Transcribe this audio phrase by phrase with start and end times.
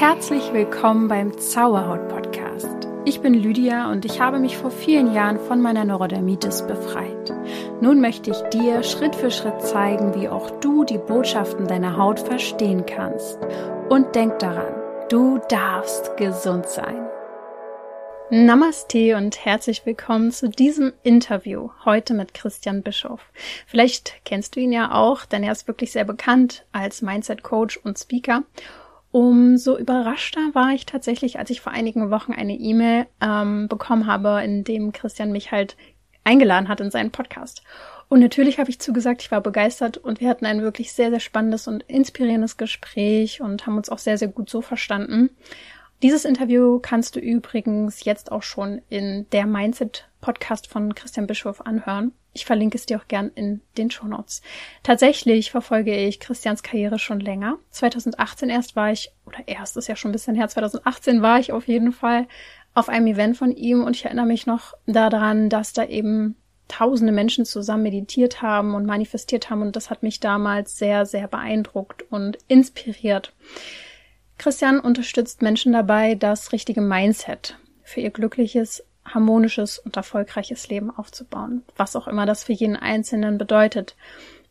[0.00, 2.88] Herzlich willkommen beim Zauberhaut Podcast.
[3.04, 7.34] Ich bin Lydia und ich habe mich vor vielen Jahren von meiner Neurodermitis befreit.
[7.82, 12.18] Nun möchte ich dir Schritt für Schritt zeigen, wie auch du die Botschaften deiner Haut
[12.18, 13.38] verstehen kannst.
[13.90, 14.72] Und denk daran,
[15.10, 17.06] du darfst gesund sein.
[18.30, 23.20] Namaste und herzlich willkommen zu diesem Interview heute mit Christian Bischof.
[23.66, 27.76] Vielleicht kennst du ihn ja auch, denn er ist wirklich sehr bekannt als Mindset Coach
[27.76, 28.44] und Speaker.
[29.12, 34.42] Umso überraschter war ich tatsächlich, als ich vor einigen Wochen eine E-Mail ähm, bekommen habe,
[34.44, 35.76] in dem Christian mich halt
[36.22, 37.62] eingeladen hat in seinen Podcast.
[38.08, 41.20] Und natürlich habe ich zugesagt, ich war begeistert und wir hatten ein wirklich sehr, sehr
[41.20, 45.30] spannendes und inspirierendes Gespräch und haben uns auch sehr, sehr gut so verstanden.
[46.02, 51.66] Dieses Interview kannst du übrigens jetzt auch schon in der Mindset Podcast von Christian Bischof
[51.66, 52.12] anhören.
[52.32, 54.40] Ich verlinke es dir auch gern in den Show Notes.
[54.82, 57.58] Tatsächlich verfolge ich Christians Karriere schon länger.
[57.70, 61.52] 2018 erst war ich, oder erst ist ja schon ein bisschen her, 2018 war ich
[61.52, 62.26] auf jeden Fall
[62.72, 66.36] auf einem Event von ihm und ich erinnere mich noch daran, dass da eben
[66.68, 71.28] tausende Menschen zusammen meditiert haben und manifestiert haben und das hat mich damals sehr, sehr
[71.28, 73.34] beeindruckt und inspiriert.
[74.40, 81.62] Christian unterstützt Menschen dabei, das richtige Mindset für ihr glückliches, harmonisches und erfolgreiches Leben aufzubauen,
[81.76, 83.96] was auch immer das für jeden Einzelnen bedeutet.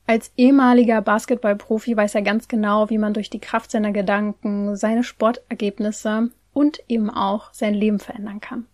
[0.05, 5.03] Als ehemaliger Basketballprofi weiß er ganz genau, wie man durch die Kraft seiner Gedanken seine
[5.03, 8.67] Sportergebnisse und eben auch sein Leben verändern kann.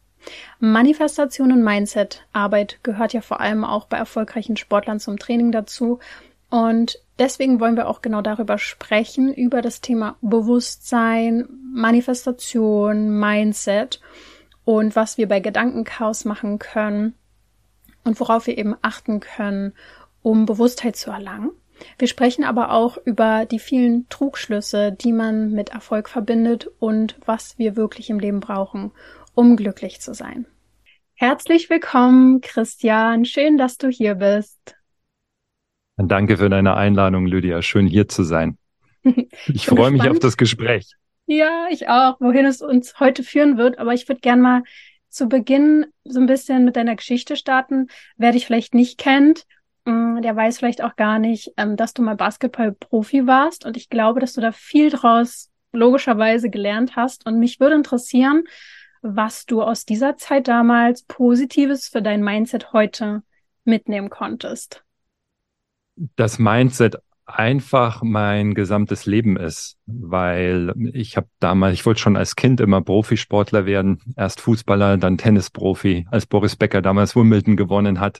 [0.59, 5.99] Manifestation und Mindset Arbeit gehört ja vor allem auch bei erfolgreichen Sportlern zum Training dazu
[6.49, 14.01] und deswegen wollen wir auch genau darüber sprechen, über das Thema Bewusstsein, Manifestation, Mindset
[14.63, 17.15] und was wir bei Gedankenchaos machen können
[18.03, 19.73] und worauf wir eben achten können,
[20.21, 21.51] um Bewusstheit zu erlangen.
[21.97, 27.57] Wir sprechen aber auch über die vielen Trugschlüsse, die man mit Erfolg verbindet und was
[27.57, 28.91] wir wirklich im Leben brauchen,
[29.33, 30.45] um glücklich zu sein.
[31.15, 33.25] Herzlich willkommen, Christian.
[33.25, 34.75] Schön, dass du hier bist.
[35.97, 37.61] Danke für deine Einladung, Lydia.
[37.61, 38.57] Schön hier zu sein.
[39.47, 40.95] Ich freue mich auf das Gespräch.
[41.27, 43.77] Ja, ich auch, wohin es uns heute führen wird.
[43.77, 44.63] Aber ich würde gern mal
[45.09, 47.87] zu Beginn so ein bisschen mit deiner Geschichte starten.
[48.17, 49.45] Wer dich vielleicht nicht kennt,
[49.85, 53.63] mm, der weiß vielleicht auch gar nicht, ähm, dass du mal Basketball-Profi warst.
[53.63, 57.27] Und ich glaube, dass du da viel draus logischerweise gelernt hast.
[57.27, 58.43] Und mich würde interessieren,
[59.01, 63.21] was du aus dieser Zeit damals Positives für dein Mindset heute
[63.65, 64.84] mitnehmen konntest
[66.15, 72.35] das Mindset einfach mein gesamtes Leben ist, weil ich habe damals, ich wollte schon als
[72.35, 78.19] Kind immer Profisportler werden, erst Fußballer, dann Tennisprofi, als Boris Becker damals Wimbledon gewonnen hat.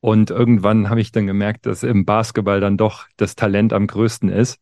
[0.00, 4.30] Und irgendwann habe ich dann gemerkt, dass im Basketball dann doch das Talent am größten
[4.30, 4.58] ist.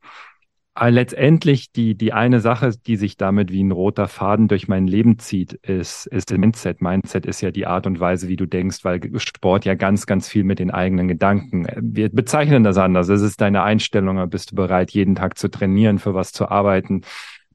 [0.78, 4.86] Aber letztendlich die, die eine Sache, die sich damit wie ein roter Faden durch mein
[4.86, 6.80] Leben zieht, ist, ist Mindset.
[6.80, 10.28] Mindset ist ja die Art und Weise, wie du denkst, weil Sport ja ganz, ganz
[10.28, 11.66] viel mit den eigenen Gedanken.
[11.80, 13.08] Wir bezeichnen das anders.
[13.08, 14.30] Es ist deine Einstellung.
[14.30, 17.00] Bist du bereit, jeden Tag zu trainieren, für was zu arbeiten,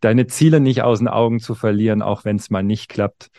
[0.01, 3.29] deine Ziele nicht aus den Augen zu verlieren, auch wenn es mal nicht klappt?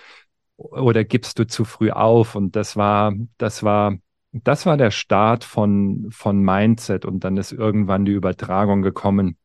[0.56, 2.36] Oder gibst du zu früh auf?
[2.36, 3.98] Und das war, das war,
[4.32, 7.04] das war der Start von, von Mindset.
[7.04, 9.36] Und dann ist irgendwann die Übertragung gekommen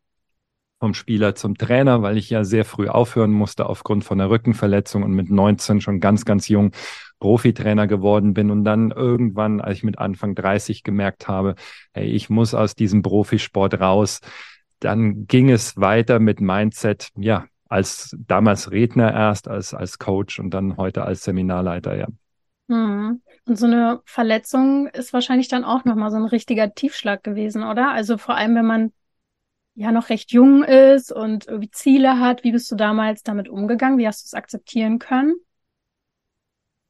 [0.79, 5.03] vom Spieler zum Trainer, weil ich ja sehr früh aufhören musste aufgrund von einer Rückenverletzung
[5.03, 6.71] und mit 19 schon ganz, ganz jung
[7.19, 11.55] Profitrainer geworden bin und dann irgendwann, als ich mit Anfang 30 gemerkt habe,
[11.93, 14.21] hey, ich muss aus diesem Profisport raus,
[14.79, 20.53] dann ging es weiter mit Mindset, ja, als damals Redner erst, als, als Coach und
[20.53, 22.07] dann heute als Seminarleiter, ja.
[22.67, 23.21] Mhm.
[23.45, 27.91] Und so eine Verletzung ist wahrscheinlich dann auch nochmal so ein richtiger Tiefschlag gewesen, oder?
[27.91, 28.91] Also vor allem, wenn man
[29.79, 32.43] ja noch recht jung ist und irgendwie Ziele hat.
[32.43, 33.97] Wie bist du damals damit umgegangen?
[33.97, 35.35] Wie hast du es akzeptieren können?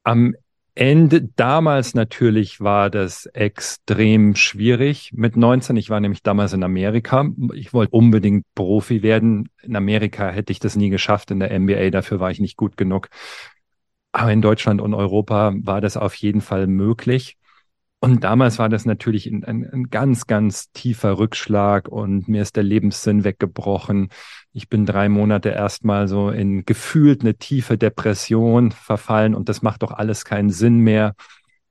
[0.02, 0.34] Am
[0.74, 5.76] Ende damals natürlich war das extrem schwierig mit 19.
[5.76, 7.28] Ich war nämlich damals in Amerika.
[7.54, 9.50] Ich wollte unbedingt Profi werden.
[9.62, 11.90] In Amerika hätte ich das nie geschafft in der NBA.
[11.90, 13.08] Dafür war ich nicht gut genug.
[14.10, 17.36] Aber in Deutschland und Europa war das auf jeden Fall möglich.
[18.02, 22.62] Und damals war das natürlich ein, ein, ganz, ganz tiefer Rückschlag und mir ist der
[22.62, 24.08] Lebenssinn weggebrochen.
[24.54, 29.82] Ich bin drei Monate erstmal so in gefühlt eine tiefe Depression verfallen und das macht
[29.82, 31.14] doch alles keinen Sinn mehr.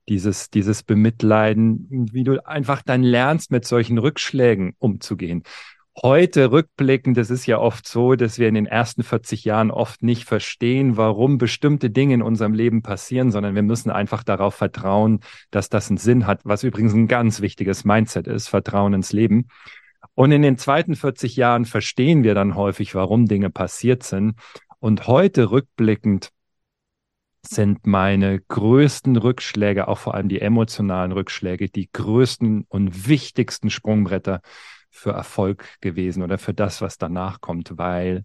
[0.08, 5.42] Dieses, dieses Bemitleiden, wie du einfach dann lernst, mit solchen Rückschlägen umzugehen
[6.02, 10.02] heute rückblickend, das ist ja oft so, dass wir in den ersten 40 Jahren oft
[10.02, 15.20] nicht verstehen, warum bestimmte Dinge in unserem Leben passieren, sondern wir müssen einfach darauf vertrauen,
[15.50, 19.48] dass das einen Sinn hat, was übrigens ein ganz wichtiges Mindset ist, Vertrauen ins Leben.
[20.14, 24.34] Und in den zweiten 40 Jahren verstehen wir dann häufig, warum Dinge passiert sind.
[24.78, 26.30] Und heute rückblickend
[27.42, 34.40] sind meine größten Rückschläge, auch vor allem die emotionalen Rückschläge, die größten und wichtigsten Sprungbretter
[34.90, 38.24] für Erfolg gewesen oder für das, was danach kommt, weil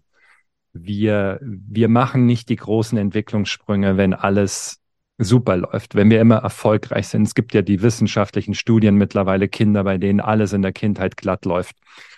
[0.72, 4.80] wir, wir machen nicht die großen Entwicklungssprünge, wenn alles
[5.18, 7.22] super läuft, wenn wir immer erfolgreich sind.
[7.22, 11.44] Es gibt ja die wissenschaftlichen Studien mittlerweile Kinder, bei denen alles in der Kindheit glatt
[11.46, 11.76] läuft.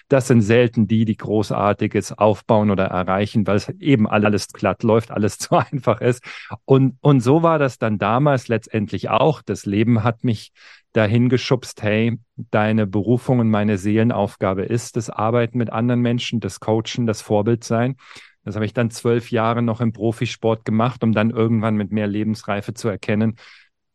[0.08, 5.10] Das sind selten die, die Großartiges aufbauen oder erreichen, weil es eben alles glatt läuft,
[5.10, 6.24] alles zu einfach ist.
[6.64, 9.42] Und, und so war das dann damals letztendlich auch.
[9.42, 10.52] Das Leben hat mich
[10.98, 16.60] dahin geschubst, hey, deine Berufung und meine Seelenaufgabe ist das Arbeiten mit anderen Menschen, das
[16.60, 17.96] Coachen, das Vorbild sein.
[18.44, 22.06] Das habe ich dann zwölf Jahre noch im Profisport gemacht, um dann irgendwann mit mehr
[22.06, 23.36] Lebensreife zu erkennen,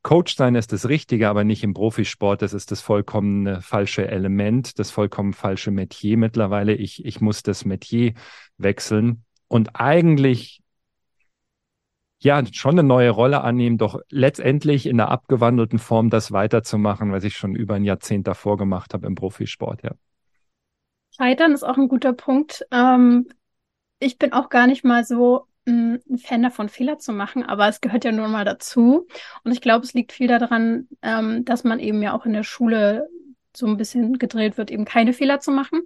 [0.04, 2.42] Coach sein ist das Richtige, aber nicht im Profisport.
[2.42, 6.74] Das ist das vollkommen falsche Element, das vollkommen falsche Metier mittlerweile.
[6.74, 8.14] Ich, ich muss das Metier
[8.58, 10.62] wechseln und eigentlich
[12.24, 17.24] ja schon eine neue Rolle annehmen, doch letztendlich in der abgewandelten Form das weiterzumachen, was
[17.24, 19.92] ich schon über ein Jahrzehnt davor gemacht habe im Profisport, ja.
[21.16, 22.66] Scheitern ist auch ein guter Punkt.
[22.72, 23.28] Ähm,
[24.00, 27.81] ich bin auch gar nicht mal so ein Fan davon, Fehler zu machen, aber es
[27.81, 29.08] gehört ja nun mal dazu.
[29.44, 32.44] Und ich glaube, es liegt viel daran, ähm, dass man eben ja auch in der
[32.44, 33.08] Schule
[33.56, 35.81] so ein bisschen gedreht wird, eben keine Fehler zu machen.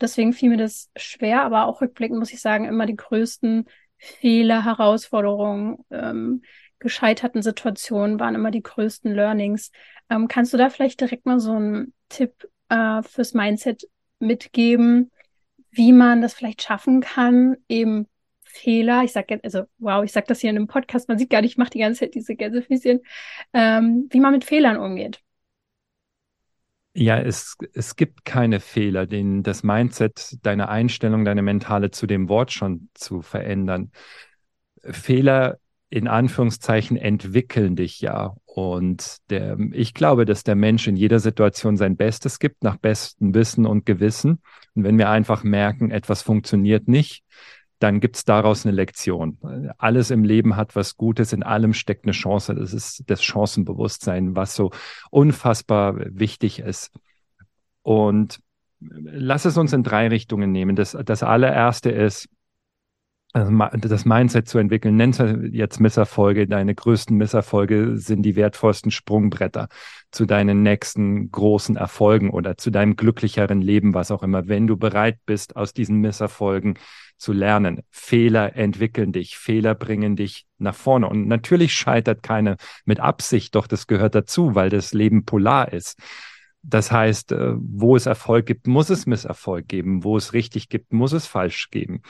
[0.00, 3.66] Deswegen fiel mir das schwer, aber auch rückblickend muss ich sagen, immer die größten
[4.00, 6.42] Fehler, Herausforderungen, ähm,
[6.78, 9.70] gescheiterten Situationen waren immer die größten Learnings.
[10.08, 13.86] Ähm, kannst du da vielleicht direkt mal so einen Tipp äh, fürs Mindset
[14.18, 15.10] mitgeben,
[15.70, 18.08] wie man das vielleicht schaffen kann, eben
[18.42, 21.40] Fehler, ich sage also wow, ich sage das hier in einem Podcast, man sieht gar
[21.40, 23.00] nicht, ich mache die ganze Zeit diese Gänsefüßchen,
[23.52, 25.20] ähm, wie man mit Fehlern umgeht.
[26.92, 32.28] Ja, es, es gibt keine Fehler, den, das Mindset, deine Einstellung, deine Mentale zu dem
[32.28, 33.92] Wort schon zu verändern.
[34.82, 35.58] Fehler
[35.88, 38.34] in Anführungszeichen entwickeln dich ja.
[38.44, 43.34] Und der, ich glaube, dass der Mensch in jeder Situation sein Bestes gibt, nach bestem
[43.34, 44.40] Wissen und Gewissen.
[44.74, 47.24] Und wenn wir einfach merken, etwas funktioniert nicht,
[47.80, 49.38] dann gibt es daraus eine Lektion.
[49.78, 52.54] Alles im Leben hat was Gutes, in allem steckt eine Chance.
[52.54, 54.70] Das ist das Chancenbewusstsein, was so
[55.10, 56.92] unfassbar wichtig ist.
[57.82, 58.40] Und
[58.80, 60.76] lass es uns in drei Richtungen nehmen.
[60.76, 62.28] Das, das allererste ist,
[63.32, 64.96] das Mindset zu entwickeln.
[64.96, 65.22] Nenn es
[65.52, 66.48] jetzt Misserfolge.
[66.48, 69.68] Deine größten Misserfolge sind die wertvollsten Sprungbretter
[70.10, 74.48] zu deinen nächsten großen Erfolgen oder zu deinem glücklicheren Leben, was auch immer.
[74.48, 76.74] Wenn du bereit bist, aus diesen Misserfolgen
[77.20, 77.82] zu lernen.
[77.90, 81.08] Fehler entwickeln dich, Fehler bringen dich nach vorne.
[81.08, 85.98] Und natürlich scheitert keiner mit Absicht, doch das gehört dazu, weil das Leben polar ist.
[86.62, 90.04] Das heißt, äh, wo es Erfolg gibt, muss es Misserfolg geben.
[90.04, 92.02] Wo es richtig gibt, muss es falsch geben.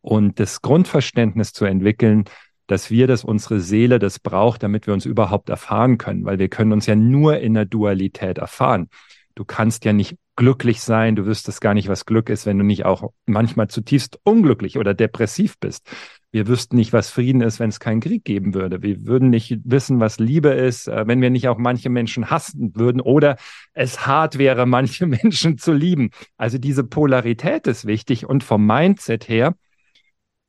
[0.00, 2.24] Und das Grundverständnis zu entwickeln,
[2.66, 6.48] dass wir das unsere Seele das braucht, damit wir uns überhaupt erfahren können, weil wir
[6.48, 8.88] können uns ja nur in der Dualität erfahren.
[9.34, 12.64] Du kannst ja nicht glücklich sein, du wüsstest gar nicht, was Glück ist, wenn du
[12.64, 15.90] nicht auch manchmal zutiefst unglücklich oder depressiv bist.
[16.30, 18.80] Wir wüssten nicht, was Frieden ist, wenn es keinen Krieg geben würde.
[18.80, 22.70] Wir würden nicht wissen, was Liebe ist, äh, wenn wir nicht auch manche Menschen hassen
[22.76, 23.36] würden oder
[23.72, 26.10] es hart wäre, manche Menschen zu lieben.
[26.36, 29.56] Also diese Polarität ist wichtig und vom Mindset her,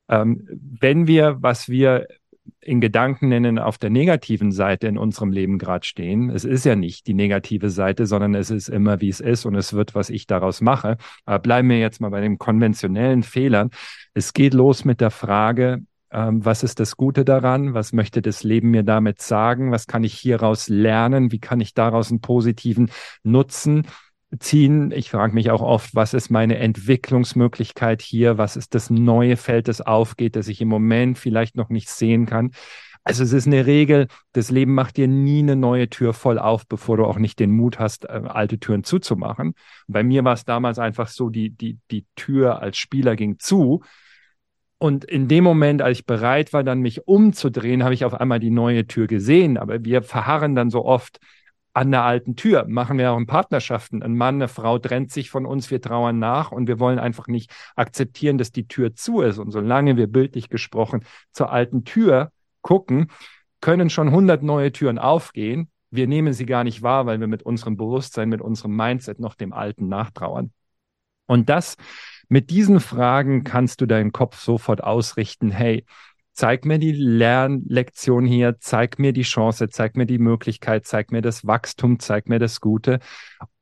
[0.08, 0.48] ähm,
[0.80, 2.06] wenn wir, was wir
[2.62, 6.30] in Gedanken nennen, auf der negativen Seite in unserem Leben gerade stehen.
[6.30, 9.56] Es ist ja nicht die negative Seite, sondern es ist immer, wie es ist und
[9.56, 10.98] es wird, was ich daraus mache.
[11.26, 13.70] Aber bleiben wir jetzt mal bei den konventionellen Fehlern.
[14.14, 17.74] Es geht los mit der Frage, ähm, was ist das Gute daran?
[17.74, 19.72] Was möchte das Leben mir damit sagen?
[19.72, 21.32] Was kann ich hieraus lernen?
[21.32, 22.90] Wie kann ich daraus einen positiven
[23.24, 23.86] Nutzen
[24.38, 24.92] ziehen.
[24.92, 28.38] Ich frage mich auch oft, was ist meine Entwicklungsmöglichkeit hier?
[28.38, 32.26] Was ist das neue Feld, das aufgeht, das ich im Moment vielleicht noch nicht sehen
[32.26, 32.52] kann?
[33.04, 36.68] Also es ist eine Regel, das Leben macht dir nie eine neue Tür voll auf,
[36.68, 39.56] bevor du auch nicht den Mut hast, äh, alte Türen zuzumachen.
[39.88, 43.82] bei mir war es damals einfach so, die, die, die Tür als Spieler ging zu.
[44.78, 48.40] Und in dem Moment, als ich bereit war, dann mich umzudrehen, habe ich auf einmal
[48.40, 49.58] die neue Tür gesehen.
[49.58, 51.20] Aber wir verharren dann so oft
[51.74, 52.66] an der alten Tür.
[52.68, 54.02] Machen wir auch in Partnerschaften.
[54.04, 57.28] Ein Mann, eine Frau trennt sich von uns, wir trauern nach und wir wollen einfach
[57.28, 59.38] nicht akzeptieren, dass die Tür zu ist.
[59.38, 63.08] Und solange wir bildlich gesprochen zur alten Tür gucken,
[63.62, 65.70] können schon hundert neue Türen aufgehen.
[65.92, 69.36] Wir nehmen sie gar nicht wahr, weil wir mit unserem Bewusstsein, mit unserem Mindset noch
[69.36, 70.52] dem Alten nachtrauern.
[71.26, 71.78] Und das,
[72.28, 75.86] mit diesen Fragen kannst du deinen Kopf sofort ausrichten, hey,
[76.40, 81.22] zeig mir die Lernlektion hier, zeig mir die Chance, zeig mir die Möglichkeit, zeig mir
[81.22, 83.00] das Wachstum, zeig mir das Gute.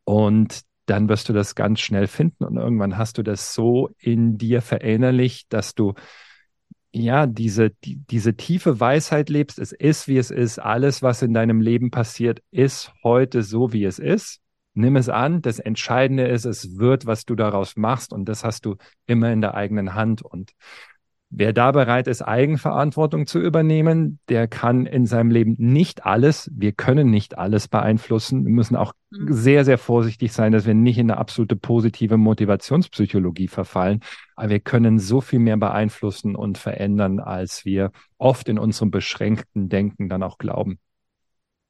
[0.04, 4.38] Und dann wirst du das ganz schnell finden und irgendwann hast du das so in
[4.38, 5.96] dir verinnerlicht, dass du
[6.92, 9.58] ja diese, die, diese tiefe Weisheit lebst.
[9.58, 10.60] Es ist, wie es ist.
[10.60, 14.40] Alles, was in deinem Leben passiert, ist heute so, wie es ist.
[14.76, 15.42] Nimm es an.
[15.42, 18.76] Das Entscheidende ist, es wird, was du daraus machst und das hast du
[19.08, 20.54] immer in der eigenen Hand und
[21.30, 26.72] Wer da bereit ist, Eigenverantwortung zu übernehmen, der kann in seinem Leben nicht alles, wir
[26.72, 28.46] können nicht alles beeinflussen.
[28.46, 29.34] Wir müssen auch mhm.
[29.34, 34.00] sehr, sehr vorsichtig sein, dass wir nicht in eine absolute positive Motivationspsychologie verfallen.
[34.38, 39.68] Aber wir können so viel mehr beeinflussen und verändern, als wir oft in unserem beschränkten
[39.68, 40.80] Denken dann auch glauben.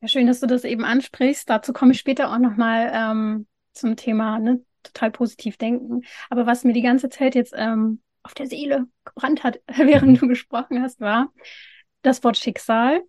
[0.01, 1.49] Ja, schön, dass du das eben ansprichst.
[1.49, 6.01] Dazu komme ich später auch nochmal ähm, zum Thema ne, total positiv denken.
[6.29, 10.17] Aber was mir die ganze Zeit jetzt ähm, auf der Seele gebrannt hat, während mhm.
[10.17, 11.31] du gesprochen hast, war
[12.01, 13.01] das Wort Schicksal,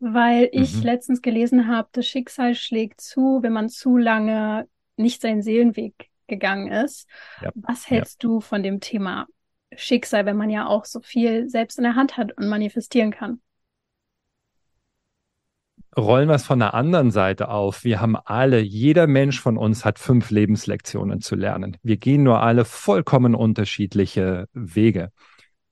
[0.00, 0.82] weil ich mhm.
[0.82, 6.72] letztens gelesen habe, das Schicksal schlägt zu, wenn man zu lange nicht seinen Seelenweg gegangen
[6.72, 7.08] ist.
[7.40, 7.50] Ja.
[7.54, 8.28] Was hältst ja.
[8.28, 9.28] du von dem Thema
[9.76, 13.40] Schicksal, wenn man ja auch so viel selbst in der Hand hat und manifestieren kann?
[15.96, 17.84] Rollen wir es von der anderen Seite auf.
[17.84, 21.76] Wir haben alle, jeder Mensch von uns hat fünf Lebenslektionen zu lernen.
[21.82, 25.10] Wir gehen nur alle vollkommen unterschiedliche Wege.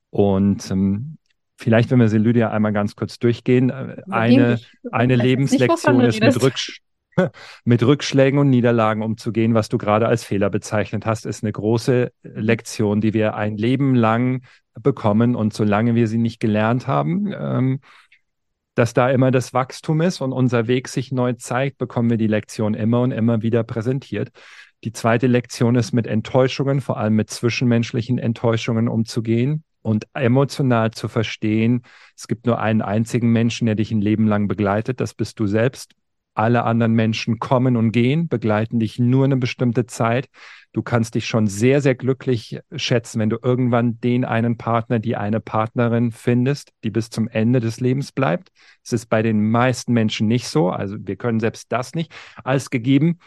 [0.09, 1.17] Und ähm,
[1.57, 4.59] vielleicht, wenn wir sie Lydia einmal ganz kurz durchgehen, äh, eine,
[4.91, 6.81] eine Lebenslektion ist mit, Rücksch
[7.65, 12.11] mit Rückschlägen und Niederlagen umzugehen, was du gerade als Fehler bezeichnet hast, ist eine große
[12.23, 14.43] Lektion, die wir ein Leben lang
[14.79, 15.35] bekommen.
[15.35, 17.79] Und solange wir sie nicht gelernt haben, ähm,
[18.75, 22.27] dass da immer das Wachstum ist und unser Weg sich neu zeigt, bekommen wir die
[22.27, 24.31] Lektion immer und immer wieder präsentiert.
[24.83, 31.07] Die zweite Lektion ist mit Enttäuschungen, vor allem mit zwischenmenschlichen Enttäuschungen umzugehen und emotional zu
[31.07, 31.83] verstehen,
[32.17, 35.45] es gibt nur einen einzigen Menschen, der dich ein Leben lang begleitet, das bist du
[35.45, 35.93] selbst.
[36.33, 40.29] Alle anderen Menschen kommen und gehen, begleiten dich nur eine bestimmte Zeit.
[40.71, 45.15] Du kannst dich schon sehr, sehr glücklich schätzen, wenn du irgendwann den einen Partner, die
[45.15, 48.49] eine Partnerin findest, die bis zum Ende des Lebens bleibt.
[48.83, 50.69] Es ist bei den meisten Menschen nicht so.
[50.69, 52.11] Also wir können selbst das nicht
[52.43, 53.19] als gegeben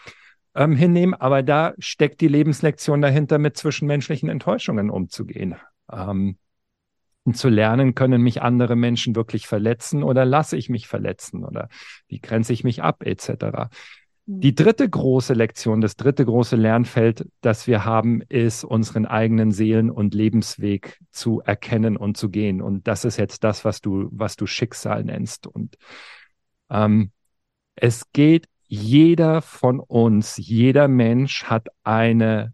[0.56, 1.14] ähm, hinnehmen.
[1.14, 5.54] Aber da steckt die Lebenslektion dahinter, mit zwischenmenschlichen Enttäuschungen umzugehen.
[5.92, 6.38] Ähm,
[7.34, 11.68] zu lernen, können mich andere Menschen wirklich verletzen oder lasse ich mich verletzen oder
[12.08, 13.70] wie grenze ich mich ab etc.
[14.26, 14.40] Mhm.
[14.40, 19.90] Die dritte große Lektion, das dritte große Lernfeld, das wir haben, ist unseren eigenen Seelen-
[19.90, 22.60] und Lebensweg zu erkennen und zu gehen.
[22.60, 25.46] Und das ist jetzt das, was du, was du Schicksal nennst.
[25.46, 25.76] Und
[26.70, 27.12] ähm,
[27.76, 32.52] es geht jeder von uns, jeder Mensch hat eine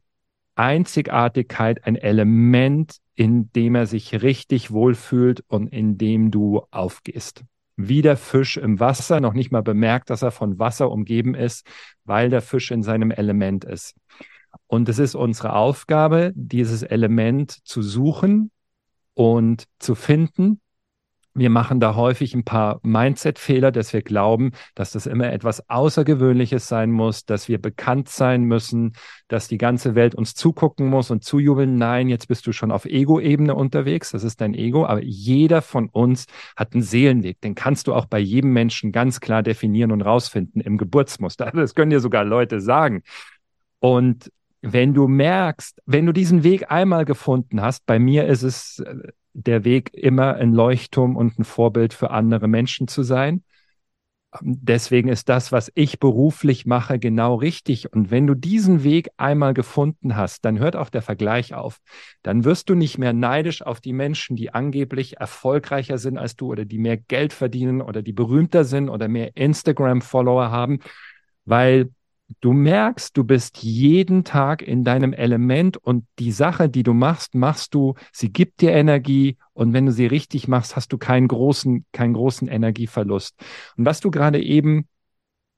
[0.54, 7.44] Einzigartigkeit, ein Element, in dem er sich richtig wohlfühlt und in dem du aufgehst.
[7.76, 11.66] Wie der Fisch im Wasser, noch nicht mal bemerkt, dass er von Wasser umgeben ist,
[12.04, 13.94] weil der Fisch in seinem Element ist.
[14.66, 18.50] Und es ist unsere Aufgabe, dieses Element zu suchen
[19.14, 20.61] und zu finden
[21.34, 26.68] wir machen da häufig ein paar Mindset-Fehler, dass wir glauben, dass das immer etwas Außergewöhnliches
[26.68, 28.92] sein muss, dass wir bekannt sein müssen,
[29.28, 31.76] dass die ganze Welt uns zugucken muss und zujubeln.
[31.76, 34.10] Nein, jetzt bist du schon auf Ego-Ebene unterwegs.
[34.10, 34.84] Das ist dein Ego.
[34.84, 37.40] Aber jeder von uns hat einen Seelenweg.
[37.40, 41.50] Den kannst du auch bei jedem Menschen ganz klar definieren und rausfinden im Geburtsmuster.
[41.62, 43.02] Das können dir sogar Leute sagen.
[43.78, 48.80] Und wenn du merkst, wenn du diesen Weg einmal gefunden hast, bei mir ist es
[48.80, 53.42] äh, der Weg, immer ein Leuchtturm und ein Vorbild für andere Menschen zu sein.
[54.40, 57.92] Deswegen ist das, was ich beruflich mache, genau richtig.
[57.92, 61.80] Und wenn du diesen Weg einmal gefunden hast, dann hört auch der Vergleich auf.
[62.22, 66.50] Dann wirst du nicht mehr neidisch auf die Menschen, die angeblich erfolgreicher sind als du
[66.50, 70.78] oder die mehr Geld verdienen oder die berühmter sind oder mehr Instagram-Follower haben,
[71.44, 71.90] weil
[72.40, 77.34] Du merkst, du bist jeden Tag in deinem Element und die Sache, die du machst,
[77.34, 81.28] machst du, sie gibt dir Energie und wenn du sie richtig machst, hast du keinen
[81.28, 83.34] großen, keinen großen Energieverlust.
[83.76, 84.86] Und was du gerade eben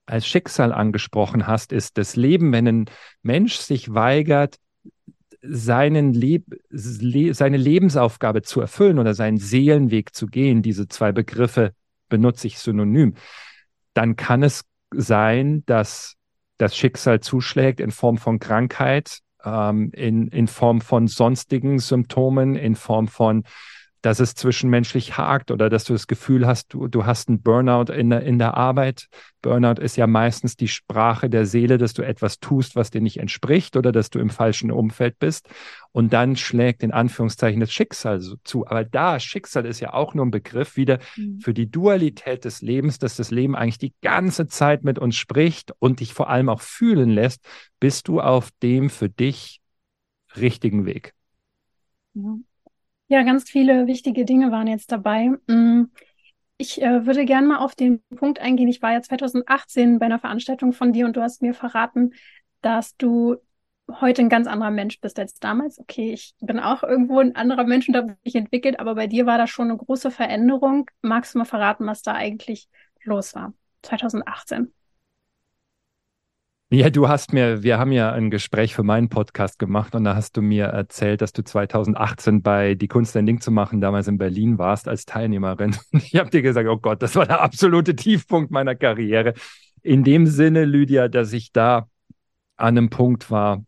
[0.05, 2.85] als Schicksal angesprochen hast, ist das Leben, wenn ein
[3.21, 4.57] Mensch sich weigert,
[5.41, 11.73] seinen Leb le seine Lebensaufgabe zu erfüllen oder seinen Seelenweg zu gehen, diese zwei Begriffe
[12.09, 13.15] benutze ich synonym,
[13.93, 16.15] dann kann es sein, dass
[16.57, 22.75] das Schicksal zuschlägt in Form von Krankheit, ähm, in, in Form von sonstigen Symptomen, in
[22.75, 23.43] Form von
[24.05, 27.91] dass es zwischenmenschlich hakt oder dass du das Gefühl hast, du, du hast einen Burnout
[27.91, 29.07] in der, in der Arbeit.
[29.41, 33.17] Burnout ist ja meistens die Sprache der Seele, dass du etwas tust, was dir nicht
[33.17, 35.49] entspricht oder dass du im falschen Umfeld bist.
[35.91, 38.67] Und dann schlägt in Anführungszeichen das Schicksal zu.
[38.67, 41.39] Aber da, Schicksal ist ja auch nur ein Begriff wieder mhm.
[41.39, 45.73] für die Dualität des Lebens, dass das Leben eigentlich die ganze Zeit mit uns spricht
[45.79, 47.43] und dich vor allem auch fühlen lässt,
[47.79, 49.61] bist du auf dem für dich
[50.35, 51.15] richtigen Weg.
[52.13, 52.35] Ja.
[53.07, 55.29] Ja, ganz viele wichtige Dinge waren jetzt dabei.
[55.47, 55.85] Mm,
[56.57, 58.67] ich äh, würde gerne mal auf den Punkt eingehen.
[58.69, 62.13] Ich war ja 2018 bei einer Veranstaltung von dir und du hast mir verraten,
[62.61, 63.37] dass du
[63.91, 65.79] heute ein ganz anderer Mensch bist als damals.
[65.79, 69.27] Okay, ich bin auch irgendwo ein anderer Mensch und habe mich entwickelt, aber bei dir
[69.27, 70.89] war da schon eine große Veränderung.
[71.01, 72.69] Magst du mal verraten, was da eigentlich
[73.03, 73.53] los war?
[73.83, 74.74] 2018.
[76.71, 80.15] Ja, du hast mir, wir haben ja ein Gespräch für meinen Podcast gemacht und da
[80.15, 84.07] hast du mir erzählt, dass du 2018 bei Die Kunst ein Ding zu machen damals
[84.07, 85.75] in Berlin warst als Teilnehmerin.
[85.91, 89.35] Ich habe dir gesagt, oh Gott, das war der absolute Tiefpunkt meiner Karriere.
[89.83, 91.87] In dem Sinne, Lydia, dass ich da
[92.57, 93.63] an einem Punkt war,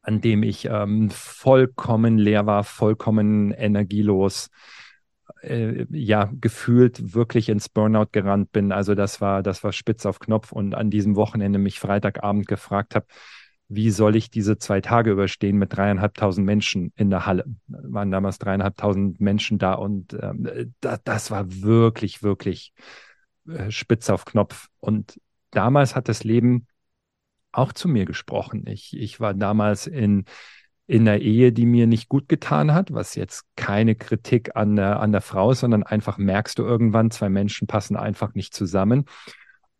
[0.00, 4.48] an dem ich ähm, vollkommen leer war, vollkommen energielos
[5.46, 8.72] äh, ja gefühlt wirklich ins Burnout gerannt bin.
[8.72, 12.94] Also das war, das war spitz auf Knopf und an diesem Wochenende mich Freitagabend gefragt
[12.94, 13.06] habe,
[13.68, 17.44] wie soll ich diese zwei Tage überstehen mit dreieinhalbtausend Menschen in der Halle?
[17.66, 22.72] Waren damals dreieinhalbtausend Menschen da und ähm, da, das war wirklich, wirklich
[23.48, 24.68] äh, spitz auf Knopf.
[24.78, 26.66] Und damals hat das Leben
[27.50, 28.66] auch zu mir gesprochen.
[28.66, 30.26] Ich, ich war damals in
[30.86, 35.00] in der Ehe, die mir nicht gut getan hat, was jetzt keine Kritik an der,
[35.00, 39.04] an der Frau ist, sondern einfach merkst du irgendwann, zwei Menschen passen einfach nicht zusammen.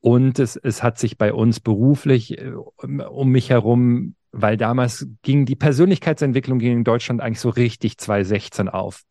[0.00, 5.06] Und es, es hat sich bei uns beruflich äh, um, um mich herum, weil damals
[5.22, 9.02] ging die Persönlichkeitsentwicklung in Deutschland eigentlich so richtig 2016 auf.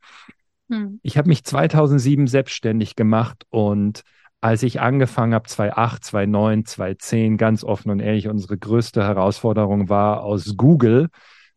[0.69, 0.99] Hm.
[1.01, 4.03] Ich habe mich 2007 selbstständig gemacht und
[4.41, 10.23] als ich angefangen habe, 2008, 2009, 2010, ganz offen und ehrlich, unsere größte Herausforderung war
[10.23, 11.09] aus Google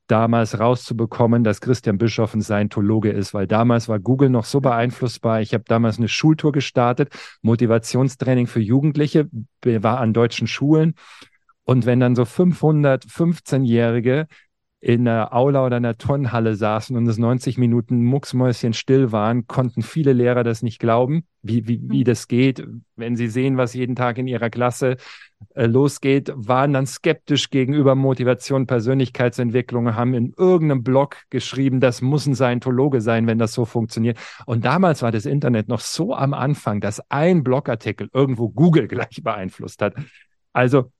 [0.08, 5.40] damals rauszubekommen, dass Christian Bischoff ein Scientologe ist, weil damals war Google noch so beeinflussbar.
[5.40, 7.12] Ich habe damals eine Schultour gestartet,
[7.42, 9.28] Motivationstraining für Jugendliche,
[9.62, 10.94] war an deutschen Schulen.
[11.64, 14.26] Und wenn dann so 500 15-Jährige
[14.80, 19.48] in der Aula oder in der Turnhalle saßen und es 90 Minuten mucksmäuschen still waren,
[19.48, 22.04] konnten viele Lehrer das nicht glauben, wie, wie, wie hm.
[22.04, 22.64] das geht.
[22.94, 24.96] Wenn sie sehen, was jeden Tag in ihrer Klasse
[25.54, 32.26] äh, losgeht, waren dann skeptisch gegenüber Motivation, Persönlichkeitsentwicklung, haben in irgendeinem Blog geschrieben, das muss
[32.26, 34.18] ein Scientologe sein, wenn das so funktioniert.
[34.46, 39.22] Und damals war das Internet noch so am Anfang, dass ein Blogartikel irgendwo Google gleich
[39.24, 39.94] beeinflusst hat.
[40.52, 40.92] Also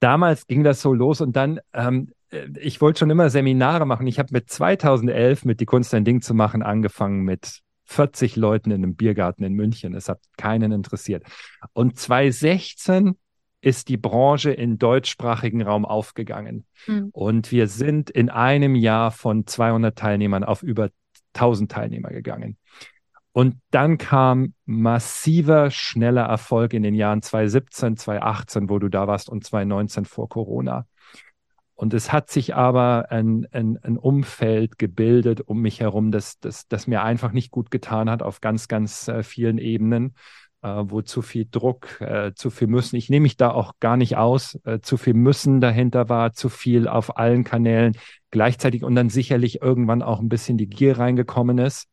[0.00, 2.21] damals ging das so los und dann ähm, äh,
[2.58, 4.06] ich wollte schon immer Seminare machen.
[4.06, 8.70] Ich habe mit 2011 mit Die Kunst ein Ding zu machen angefangen mit 40 Leuten
[8.70, 9.94] in einem Biergarten in München.
[9.94, 11.24] Es hat keinen interessiert.
[11.72, 13.16] Und 2016
[13.60, 16.66] ist die Branche im deutschsprachigen Raum aufgegangen.
[16.86, 17.10] Mhm.
[17.12, 20.90] Und wir sind in einem Jahr von 200 Teilnehmern auf über
[21.34, 22.56] 1000 Teilnehmer gegangen.
[23.32, 29.30] Und dann kam massiver, schneller Erfolg in den Jahren 2017, 2018, wo du da warst,
[29.30, 30.86] und 2019 vor Corona.
[31.82, 36.68] Und es hat sich aber ein, ein, ein Umfeld gebildet um mich herum, das, das,
[36.68, 40.14] das mir einfach nicht gut getan hat auf ganz, ganz äh, vielen Ebenen,
[40.62, 43.96] äh, wo zu viel Druck, äh, zu viel Müssen, ich nehme mich da auch gar
[43.96, 47.96] nicht aus, äh, zu viel Müssen dahinter war, zu viel auf allen Kanälen
[48.30, 51.88] gleichzeitig und dann sicherlich irgendwann auch ein bisschen die Gier reingekommen ist.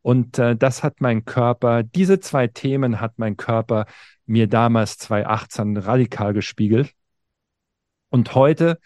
[0.00, 3.86] Und äh, das hat mein Körper, diese zwei Themen hat mein Körper
[4.26, 6.90] mir damals 2018 radikal gespiegelt.
[8.10, 8.80] Und heute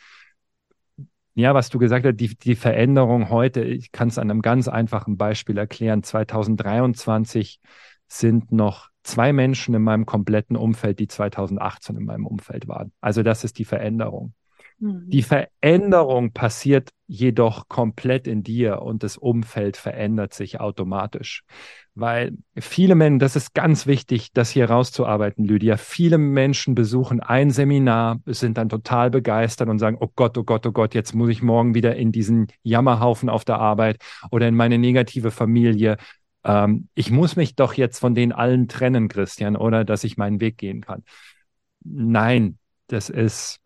[1.36, 4.68] ja, was du gesagt hast, die, die Veränderung heute, ich kann es an einem ganz
[4.68, 6.02] einfachen Beispiel erklären.
[6.02, 7.60] 2023
[8.08, 12.90] sind noch zwei Menschen in meinem kompletten Umfeld, die 2018 in meinem Umfeld waren.
[13.02, 14.32] Also das ist die Veränderung.
[14.78, 15.08] Mhm.
[15.08, 21.44] Die Veränderung passiert jedoch komplett in dir und das Umfeld verändert sich automatisch.
[21.94, 25.78] Weil viele Menschen, das ist ganz wichtig, das hier rauszuarbeiten, Lydia.
[25.78, 30.66] Viele Menschen besuchen ein Seminar, sind dann total begeistert und sagen, oh Gott, oh Gott,
[30.66, 34.54] oh Gott, jetzt muss ich morgen wieder in diesen Jammerhaufen auf der Arbeit oder in
[34.54, 35.96] meine negative Familie.
[36.44, 40.40] Ähm, ich muss mich doch jetzt von denen allen trennen, Christian, oder dass ich meinen
[40.40, 41.02] Weg gehen kann.
[41.82, 42.58] Nein,
[42.88, 43.60] das ist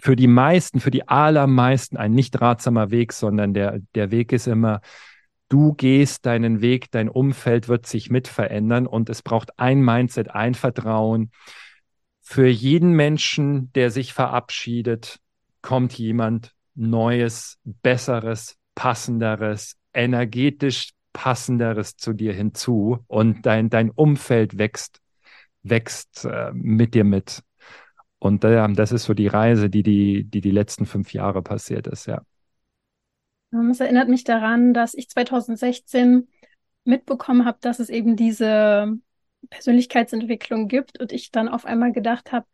[0.00, 4.46] für die meisten, für die allermeisten ein nicht ratsamer Weg, sondern der, der Weg ist
[4.46, 4.80] immer,
[5.48, 10.30] du gehst deinen Weg, dein Umfeld wird sich mit verändern und es braucht ein Mindset,
[10.30, 11.32] ein Vertrauen.
[12.20, 15.18] Für jeden Menschen, der sich verabschiedet,
[15.62, 25.00] kommt jemand Neues, Besseres, Passenderes, energetisch passenderes zu dir hinzu und dein, dein Umfeld wächst,
[25.64, 27.42] wächst äh, mit dir mit.
[28.18, 32.06] Und das ist so die Reise, die die, die die letzten fünf Jahre passiert ist,
[32.06, 32.22] ja.
[33.70, 36.28] Es erinnert mich daran, dass ich 2016
[36.84, 38.98] mitbekommen habe, dass es eben diese
[39.50, 42.46] Persönlichkeitsentwicklung gibt und ich dann auf einmal gedacht habe,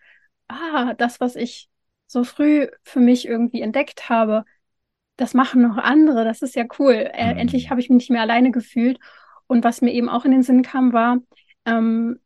[0.48, 1.68] ah, das, was ich
[2.06, 4.44] so früh für mich irgendwie entdeckt habe,
[5.16, 7.10] das machen noch andere, das ist ja cool.
[7.12, 7.40] Äh, mhm.
[7.40, 8.98] Endlich habe ich mich nicht mehr alleine gefühlt.
[9.46, 11.18] Und was mir eben auch in den Sinn kam, war,
[11.64, 12.20] ähm,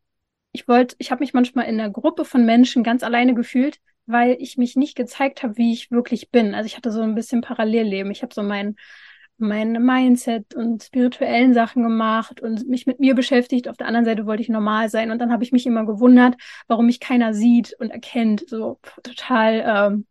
[0.59, 4.37] ich wollte, ich habe mich manchmal in einer Gruppe von Menschen ganz alleine gefühlt, weil
[4.41, 6.53] ich mich nicht gezeigt habe, wie ich wirklich bin.
[6.55, 8.11] Also ich hatte so ein bisschen Parallelleben.
[8.11, 8.75] Ich habe so mein
[9.41, 13.69] mein Mindset und spirituellen Sachen gemacht und mich mit mir beschäftigt.
[13.69, 16.35] Auf der anderen Seite wollte ich normal sein und dann habe ich mich immer gewundert,
[16.67, 18.49] warum mich keiner sieht und erkennt.
[18.49, 20.07] So total, ähm,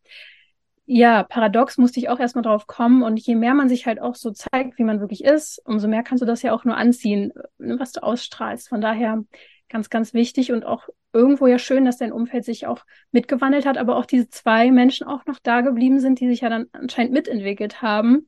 [0.86, 3.03] ja, paradox musste ich auch erstmal drauf kommen.
[3.03, 6.03] Und je mehr man sich halt auch so zeigt, wie man wirklich ist, umso mehr
[6.03, 8.69] kannst du das ja auch nur anziehen, was du ausstrahlst.
[8.69, 9.25] Von daher
[9.69, 13.77] ganz, ganz wichtig und auch irgendwo ja schön, dass dein Umfeld sich auch mitgewandelt hat,
[13.77, 17.13] aber auch diese zwei Menschen auch noch da geblieben sind, die sich ja dann anscheinend
[17.13, 18.27] mitentwickelt haben.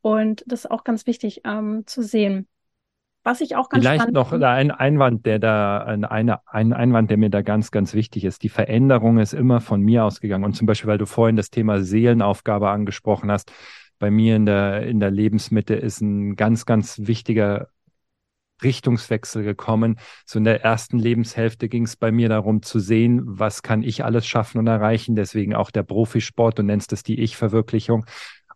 [0.00, 2.46] Und das ist auch ganz wichtig ähm, zu sehen.
[3.22, 7.18] Was ich auch ganz Vielleicht noch ein Einwand, der da, ein, eine, ein Einwand, der
[7.18, 8.42] mir da ganz, ganz wichtig ist.
[8.42, 10.44] Die Veränderung ist immer von mir ausgegangen.
[10.44, 13.52] Und zum Beispiel, weil du vorhin das Thema Seelenaufgabe angesprochen hast,
[13.98, 17.68] bei mir in der, in der Lebensmitte ist ein ganz, ganz wichtiger
[18.62, 19.98] Richtungswechsel gekommen.
[20.26, 24.04] So in der ersten Lebenshälfte ging es bei mir darum zu sehen, was kann ich
[24.04, 25.16] alles schaffen und erreichen.
[25.16, 28.06] Deswegen auch der Profisport, du nennst es die Ich-Verwirklichung.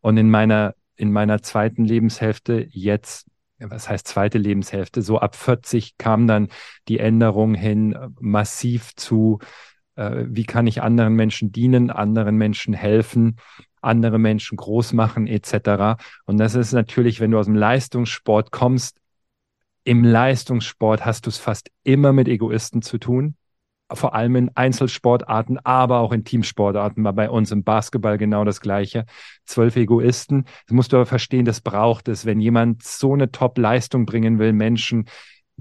[0.00, 3.26] Und in meiner, in meiner zweiten Lebenshälfte jetzt
[3.58, 6.48] was heißt zweite Lebenshälfte, so ab 40 kam dann
[6.88, 9.38] die Änderung hin massiv zu,
[9.96, 13.36] äh, wie kann ich anderen Menschen dienen, anderen Menschen helfen,
[13.80, 16.02] andere Menschen groß machen etc.
[16.24, 18.98] Und das ist natürlich, wenn du aus dem Leistungssport kommst,
[19.84, 23.36] im Leistungssport hast du es fast immer mit Egoisten zu tun.
[23.92, 28.62] Vor allem in Einzelsportarten, aber auch in Teamsportarten war bei uns im Basketball genau das
[28.62, 29.04] Gleiche.
[29.44, 30.46] Zwölf Egoisten.
[30.66, 32.24] Das musst du aber verstehen, das braucht es.
[32.24, 35.04] Wenn jemand so eine Top-Leistung bringen will, Menschen,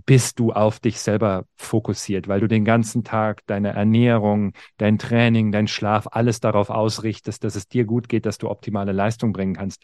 [0.06, 5.52] bist du auf dich selber fokussiert, weil du den ganzen Tag deine Ernährung, dein Training,
[5.52, 9.56] dein Schlaf, alles darauf ausrichtest, dass es dir gut geht, dass du optimale Leistung bringen
[9.56, 9.84] kannst.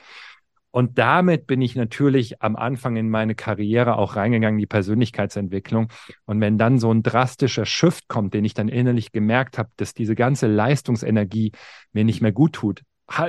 [0.71, 5.89] Und damit bin ich natürlich am Anfang in meine Karriere auch reingegangen, die Persönlichkeitsentwicklung.
[6.25, 9.93] Und wenn dann so ein drastischer Shift kommt, den ich dann innerlich gemerkt habe, dass
[9.93, 11.53] diese ganze Leistungsenergie
[11.91, 12.83] mir nicht mehr gut tut,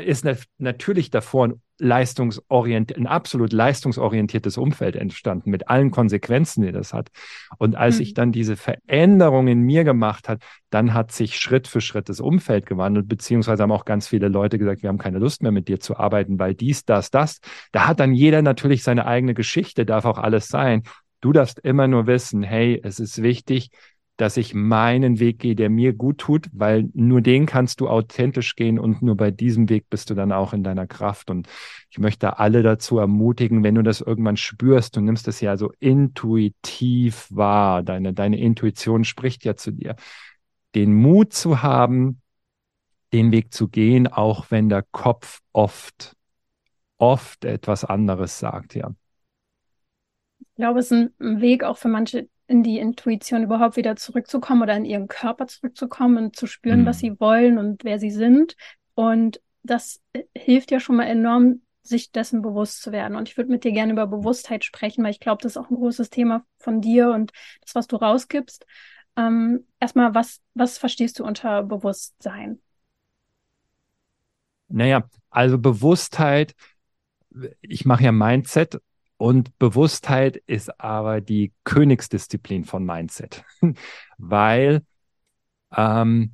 [0.04, 0.26] ist
[0.58, 7.08] natürlich davor ein leistungsorientiert, ein absolut leistungsorientiertes Umfeld entstanden mit allen Konsequenzen, die das hat.
[7.58, 8.02] Und als mhm.
[8.02, 12.20] ich dann diese Veränderung in mir gemacht hat, dann hat sich Schritt für Schritt das
[12.20, 15.68] Umfeld gewandelt, beziehungsweise haben auch ganz viele Leute gesagt, wir haben keine Lust mehr mit
[15.68, 17.40] dir zu arbeiten, weil dies, das, das.
[17.72, 20.82] Da hat dann jeder natürlich seine eigene Geschichte, darf auch alles sein.
[21.20, 23.70] Du darfst immer nur wissen, hey, es ist wichtig,
[24.20, 28.54] dass ich meinen Weg gehe, der mir gut tut, weil nur den kannst du authentisch
[28.54, 31.30] gehen und nur bei diesem Weg bist du dann auch in deiner Kraft.
[31.30, 31.48] Und
[31.88, 35.72] ich möchte alle dazu ermutigen, wenn du das irgendwann spürst, du nimmst das ja so
[35.80, 39.96] intuitiv wahr, deine, deine Intuition spricht ja zu dir,
[40.74, 42.20] den Mut zu haben,
[43.14, 46.14] den Weg zu gehen, auch wenn der Kopf oft,
[46.98, 48.94] oft etwas anderes sagt, ja.
[50.40, 54.62] Ich glaube, es ist ein Weg auch für manche, in die Intuition überhaupt wieder zurückzukommen
[54.62, 56.86] oder in ihren Körper zurückzukommen und zu spüren, mhm.
[56.86, 58.56] was sie wollen und wer sie sind.
[58.94, 63.16] Und das äh, hilft ja schon mal enorm, sich dessen bewusst zu werden.
[63.16, 65.70] Und ich würde mit dir gerne über Bewusstheit sprechen, weil ich glaube, das ist auch
[65.70, 67.32] ein großes Thema von dir und
[67.62, 68.66] das, was du rausgibst.
[69.16, 72.60] Ähm, erstmal, was, was verstehst du unter Bewusstsein?
[74.68, 76.54] Naja, also Bewusstheit,
[77.60, 78.80] ich mache ja Mindset
[79.20, 83.44] und Bewusstheit ist aber die Königsdisziplin von Mindset,
[84.16, 84.80] weil
[85.76, 86.32] ähm,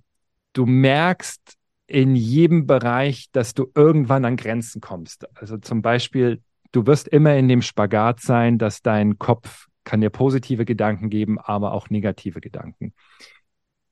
[0.52, 1.56] du merkst
[1.88, 5.26] in jedem Bereich, dass du irgendwann an Grenzen kommst.
[5.36, 10.10] Also zum Beispiel, du wirst immer in dem Spagat sein, dass dein Kopf kann dir
[10.10, 12.94] positive Gedanken geben, aber auch negative Gedanken.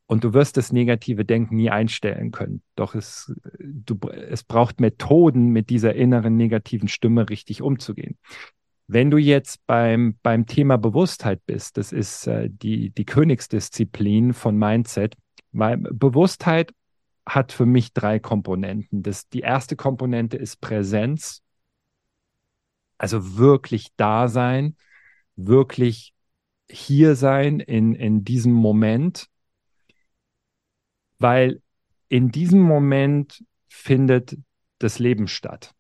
[0.07, 2.63] Und du wirst das negative Denken nie einstellen können.
[2.77, 8.19] Doch es, du, es braucht Methoden, mit dieser inneren negativen Stimme richtig umzugehen.
[8.87, 14.59] Wenn du jetzt beim, beim Thema Bewusstheit bist, das ist äh, die, die Königsdisziplin von
[14.59, 15.17] Mindset,
[15.53, 16.75] weil Bewusstheit
[17.27, 19.03] hat für mich drei Komponenten.
[19.03, 21.43] Das, die erste Komponente ist Präsenz,
[22.99, 24.77] also wirklich da sein,
[25.37, 26.15] wirklich
[26.71, 29.29] hier sein in, in diesem Moment,
[31.19, 31.63] weil
[32.09, 34.37] in diesem Moment findet
[34.79, 35.75] das Leben statt.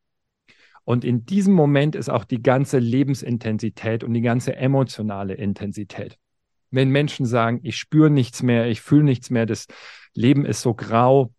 [0.84, 6.18] Und in diesem Moment ist auch die ganze Lebensintensität und die ganze emotionale Intensität.
[6.70, 9.66] Wenn Menschen sagen, ich spüre nichts mehr, ich fühle nichts mehr, das
[10.12, 11.32] Leben ist so grau,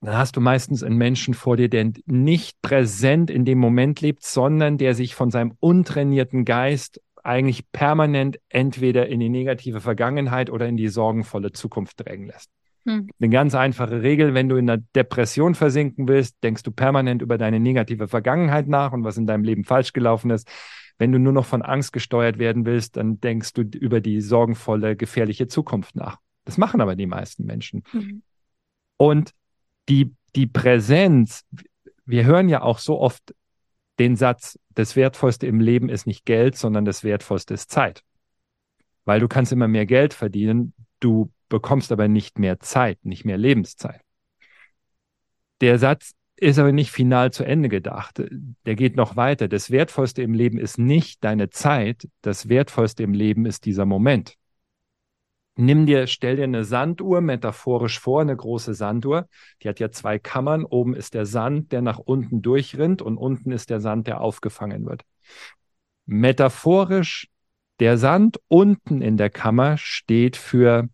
[0.00, 4.24] dann hast du meistens einen Menschen vor dir, der nicht präsent in dem Moment lebt,
[4.24, 10.66] sondern der sich von seinem untrainierten Geist eigentlich permanent entweder in die negative Vergangenheit oder
[10.66, 12.50] in die sorgenvolle Zukunft drängen lässt.
[12.86, 13.08] Hm.
[13.20, 17.38] Eine ganz einfache Regel, wenn du in einer Depression versinken willst, denkst du permanent über
[17.38, 20.48] deine negative Vergangenheit nach und was in deinem Leben falsch gelaufen ist.
[20.98, 24.96] Wenn du nur noch von Angst gesteuert werden willst, dann denkst du über die sorgenvolle,
[24.96, 26.18] gefährliche Zukunft nach.
[26.44, 27.84] Das machen aber die meisten Menschen.
[27.92, 28.22] Mhm.
[28.96, 29.32] Und
[29.88, 31.44] die, die Präsenz,
[32.04, 33.34] wir hören ja auch so oft
[33.98, 38.02] den Satz, das Wertvollste im Leben ist nicht Geld, sondern das Wertvollste ist Zeit.
[39.04, 43.36] Weil du kannst immer mehr Geld verdienen, du bekommst aber nicht mehr Zeit, nicht mehr
[43.36, 44.00] Lebenszeit.
[45.60, 48.22] Der Satz ist aber nicht final zu Ende gedacht.
[48.64, 49.46] Der geht noch weiter.
[49.46, 54.36] Das Wertvollste im Leben ist nicht deine Zeit, das Wertvollste im Leben ist dieser Moment.
[55.56, 59.28] Nimm dir, stell dir eine Sanduhr metaphorisch vor, eine große Sanduhr.
[59.62, 60.64] Die hat ja zwei Kammern.
[60.64, 64.86] Oben ist der Sand, der nach unten durchrinnt und unten ist der Sand, der aufgefangen
[64.86, 65.02] wird.
[66.06, 67.28] Metaphorisch,
[67.80, 70.88] der Sand unten in der Kammer steht für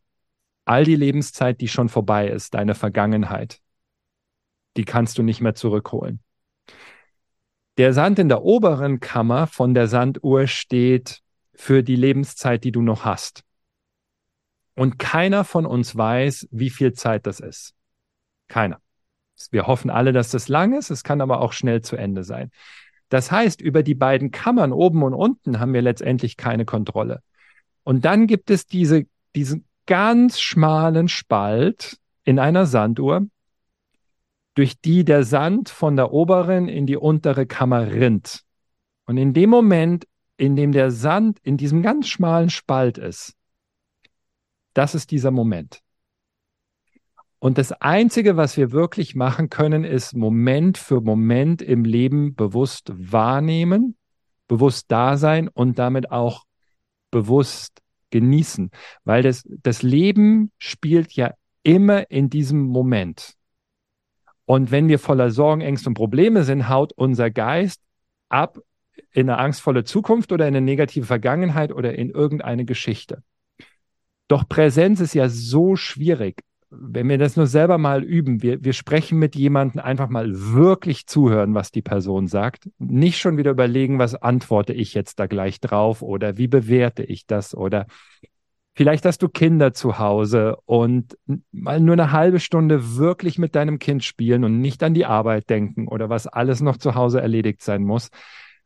[0.67, 3.61] all die Lebenszeit, die schon vorbei ist, deine Vergangenheit.
[4.77, 6.21] Die kannst du nicht mehr zurückholen.
[7.79, 11.23] Der Sand in der oberen Kammer von der Sanduhr steht
[11.55, 13.45] für die Lebenszeit, die du noch hast.
[14.75, 17.75] Und keiner von uns weiß, wie viel Zeit das ist.
[18.49, 18.81] Keiner.
[19.51, 20.91] Wir hoffen alle, dass das lang ist.
[20.91, 22.51] Es kann aber auch schnell zu Ende sein.
[23.09, 27.23] Das heißt, über die beiden Kammern oben und unten haben wir letztendlich keine Kontrolle.
[27.85, 33.27] Und dann gibt es diese, diesen ganz schmalen Spalt in einer Sanduhr,
[34.55, 38.43] durch die der Sand von der oberen in die untere Kammer rinnt.
[39.07, 43.35] Und in dem Moment, in dem der Sand in diesem ganz schmalen Spalt ist,
[44.75, 45.81] das ist dieser Moment.
[47.39, 52.91] Und das Einzige, was wir wirklich machen können, ist Moment für Moment im Leben bewusst
[52.95, 53.97] wahrnehmen,
[54.49, 56.45] bewusst da sein und damit auch
[57.11, 57.83] bewusst
[58.21, 58.71] genießen.
[59.05, 63.35] Weil das, das Leben spielt ja immer in diesem Moment.
[64.45, 67.83] Und wenn wir voller Sorgen, Ängste und Probleme sind, haut unser Geist
[68.29, 68.59] ab
[69.13, 73.23] in eine angstvolle Zukunft oder in eine negative Vergangenheit oder in irgendeine Geschichte.
[74.29, 76.43] Doch Präsenz ist ja so schwierig.
[76.71, 81.07] Wenn wir das nur selber mal üben, wir, wir sprechen mit jemandem einfach mal wirklich
[81.07, 82.69] zuhören, was die Person sagt.
[82.79, 87.27] Nicht schon wieder überlegen, was antworte ich jetzt da gleich drauf oder wie bewerte ich
[87.27, 87.87] das oder
[88.75, 91.17] vielleicht hast du Kinder zu Hause und
[91.51, 95.49] mal nur eine halbe Stunde wirklich mit deinem Kind spielen und nicht an die Arbeit
[95.49, 98.11] denken oder was alles noch zu Hause erledigt sein muss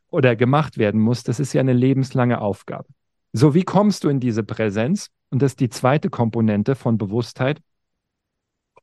[0.09, 1.23] oder gemacht werden muss.
[1.23, 2.87] Das ist ja eine lebenslange Aufgabe.
[3.33, 5.07] So, wie kommst du in diese Präsenz?
[5.29, 7.61] Und das ist die zweite Komponente von Bewusstheit,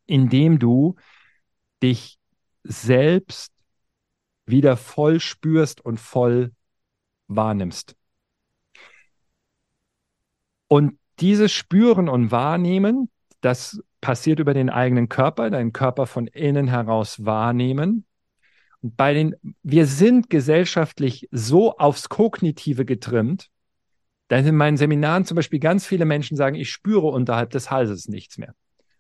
[0.09, 0.97] indem du
[1.83, 2.19] dich
[2.65, 3.53] selbst
[4.47, 6.53] wieder voll spürst und voll
[7.29, 7.95] wahrnimmst.
[10.67, 16.69] Und dieses Spüren und Wahrnehmen, das passiert über den eigenen Körper, deinen Körper von innen
[16.69, 18.05] heraus wahrnehmen.
[18.81, 23.51] Und bei den, wir sind gesellschaftlich so aufs Kognitive getrimmt,
[24.29, 28.09] dann in meinen Seminaren zum Beispiel ganz viele Menschen sagen, ich spüre unterhalb des Halses
[28.09, 28.55] nichts mehr.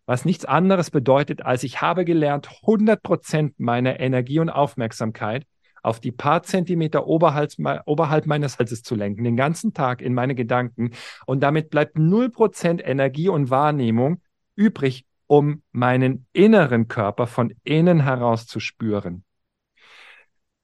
[0.08, 5.44] Was nichts anderes bedeutet, als ich habe gelernt, 100 Prozent meiner Energie und Aufmerksamkeit
[5.82, 7.52] auf die paar Zentimeter oberhalb,
[7.84, 10.92] oberhalb meines Halses zu lenken, den ganzen Tag in meine Gedanken.
[11.26, 14.22] Und damit bleibt 0 Prozent Energie und Wahrnehmung
[14.56, 19.24] übrig, um meinen inneren Körper von innen heraus zu spüren.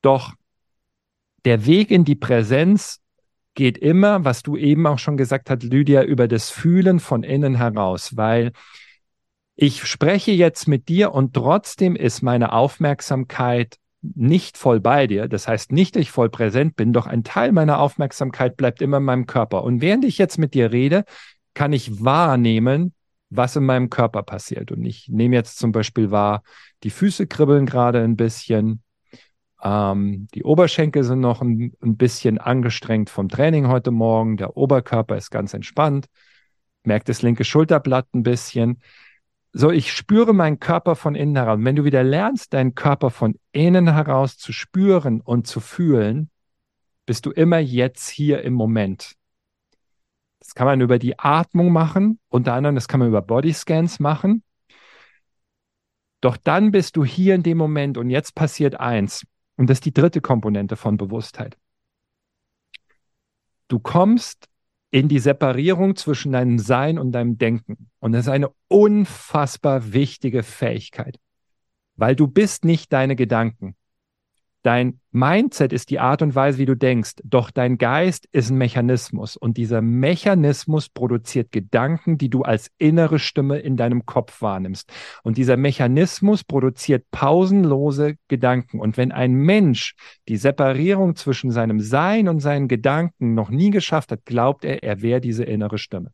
[0.01, 0.33] Doch
[1.45, 3.03] der Weg in die Präsenz
[3.53, 7.57] geht immer, was du eben auch schon gesagt hast, Lydia, über das Fühlen von innen
[7.57, 8.51] heraus, weil
[9.57, 15.29] ich spreche jetzt mit dir und trotzdem ist meine Aufmerksamkeit nicht voll bei dir.
[15.29, 18.99] Das heißt nicht, dass ich voll präsent bin, doch ein Teil meiner Aufmerksamkeit bleibt immer
[18.99, 19.65] in meinem Körper.
[19.65, 21.05] Und während ich jetzt mit dir rede,
[21.55, 22.93] kann ich wahrnehmen,
[23.31, 24.73] was in meinem Körper passiert.
[24.73, 26.43] Und ich nehme jetzt zum Beispiel wahr,
[26.83, 28.83] die Füße kribbeln gerade ein bisschen,
[29.63, 34.37] ähm, die Oberschenkel sind noch ein, ein, bisschen angestrengt vom Training heute Morgen.
[34.37, 36.07] Der Oberkörper ist ganz entspannt.
[36.83, 38.83] Merkt das linke Schulterblatt ein bisschen.
[39.57, 41.61] So, ich spüre meinen Körper von innen heraus.
[41.63, 46.29] wenn du wieder lernst, deinen Körper von innen heraus zu spüren und zu fühlen,
[47.07, 49.15] bist du immer jetzt hier im Moment.
[50.41, 54.43] Das kann man über die Atmung machen, unter anderem, das kann man über Bodyscans machen.
[56.21, 59.25] Doch dann bist du hier in dem Moment und jetzt passiert eins
[59.57, 61.57] Und das ist die dritte Komponente von Bewusstheit.
[63.69, 64.49] Du kommst
[64.95, 67.91] in die Separierung zwischen deinem Sein und deinem Denken.
[67.99, 71.19] Und das ist eine unfassbar wichtige Fähigkeit,
[71.97, 73.75] weil du bist nicht deine Gedanken.
[74.65, 78.57] Dein Mindset ist die Art und Weise, wie du denkst, doch dein Geist ist ein
[78.57, 84.91] Mechanismus und dieser Mechanismus produziert Gedanken, die du als innere Stimme in deinem Kopf wahrnimmst.
[85.23, 88.81] Und dieser Mechanismus produziert pausenlose Gedanken.
[88.81, 89.97] Und wenn ein Mensch
[90.29, 95.03] die Separierung zwischen seinem Sein und seinen Gedanken noch nie geschafft hat, glaubt er, er
[95.03, 96.11] wäre diese innere Stimme.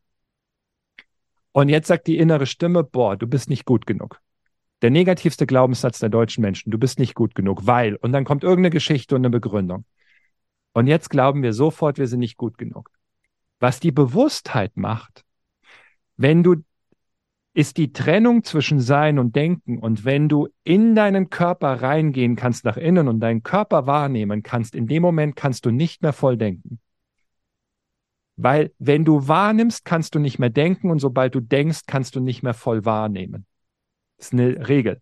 [1.53, 4.21] Und jetzt sagt die innere Stimme, boah, du bist nicht gut genug
[4.83, 6.71] der negativste Glaubenssatz der deutschen Menschen.
[6.71, 7.97] Du bist nicht gut genug, weil.
[7.97, 9.85] Und dann kommt irgendeine Geschichte und eine Begründung.
[10.73, 12.91] Und jetzt glauben wir sofort, wir sind nicht gut genug.
[13.59, 15.25] Was die Bewusstheit macht,
[16.17, 16.57] wenn du,
[17.53, 19.79] ist die Trennung zwischen Sein und Denken.
[19.79, 24.75] Und wenn du in deinen Körper reingehen kannst nach innen und deinen Körper wahrnehmen kannst,
[24.75, 26.79] in dem Moment kannst du nicht mehr voll denken.
[28.37, 32.21] Weil wenn du wahrnimmst, kannst du nicht mehr denken und sobald du denkst, kannst du
[32.21, 33.45] nicht mehr voll wahrnehmen.
[34.21, 35.01] Ist eine Regel.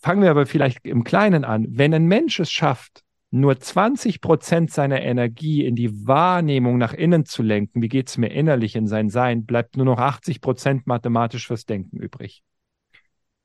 [0.00, 1.66] Fangen wir aber vielleicht im Kleinen an.
[1.70, 7.26] Wenn ein Mensch es schafft, nur 20 Prozent seiner Energie in die Wahrnehmung nach innen
[7.26, 10.86] zu lenken, wie geht es mir innerlich in sein Sein, bleibt nur noch 80 Prozent
[10.86, 12.42] mathematisch fürs Denken übrig.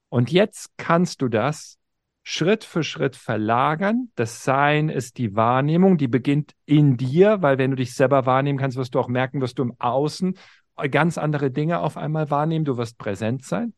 [0.10, 1.78] Und jetzt kannst du das
[2.24, 4.10] Schritt für Schritt verlagern.
[4.16, 8.58] Das Sein ist die Wahrnehmung, die beginnt in dir, weil wenn du dich selber wahrnehmen
[8.58, 10.38] kannst, wirst du auch merken, wirst du im Außen
[10.90, 12.64] ganz andere Dinge auf einmal wahrnehmen.
[12.64, 13.74] Du wirst präsent sein.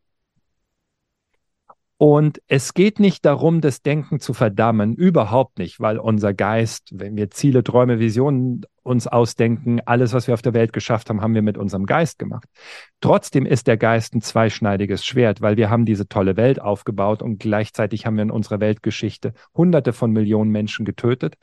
[1.97, 7.15] Und es geht nicht darum, das Denken zu verdammen, überhaupt nicht, weil unser Geist, wenn
[7.15, 11.33] wir Ziele, Träume, Visionen uns ausdenken, alles, was wir auf der Welt geschafft haben, haben
[11.33, 12.49] wir mit unserem Geist gemacht.
[12.99, 17.39] Trotzdem ist der Geist ein zweischneidiges Schwert, weil wir haben diese tolle Welt aufgebaut und
[17.39, 21.35] gleichzeitig haben wir in unserer Weltgeschichte hunderte von Millionen Menschen getötet.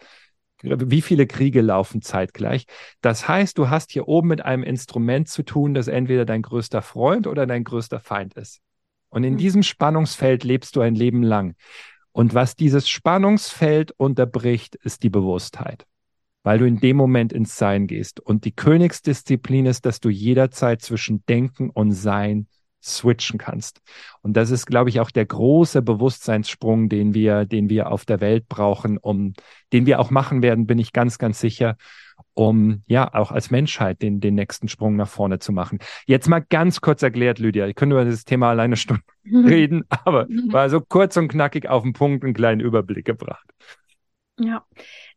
[0.63, 2.67] Wie viele Kriege laufen zeitgleich?
[3.01, 6.83] Das heißt, du hast hier oben mit einem Instrument zu tun, das entweder dein größter
[6.83, 8.61] Freund oder dein größter Feind ist.
[9.13, 9.39] Und in hm.
[9.39, 11.55] diesem Spannungsfeld lebst du ein Leben lang.
[12.13, 15.87] Und was dieses Spannungsfeld unterbricht, ist die Bewusstheit,
[16.43, 18.21] weil du in dem Moment ins Sein gehst.
[18.21, 22.49] Und die Königsdisziplin ist, dass du jederzeit zwischen Denken und Sein
[22.83, 23.81] switchen kannst.
[24.23, 28.21] Und das ist, glaube ich, auch der große Bewusstseinssprung, den wir, den wir auf der
[28.21, 29.35] Welt brauchen, um,
[29.73, 31.77] den wir auch machen werden, bin ich ganz, ganz sicher,
[32.35, 35.79] um ja auch als Menschheit den, den nächsten Sprung nach vorne zu machen.
[36.07, 40.27] Jetzt mal ganz kurz erklärt, Lydia, ich könnte über das Thema alleine Stunden reden, aber
[40.49, 43.47] war so kurz und knackig auf den Punkt einen kleinen Überblick gebracht.
[44.39, 44.65] Ja,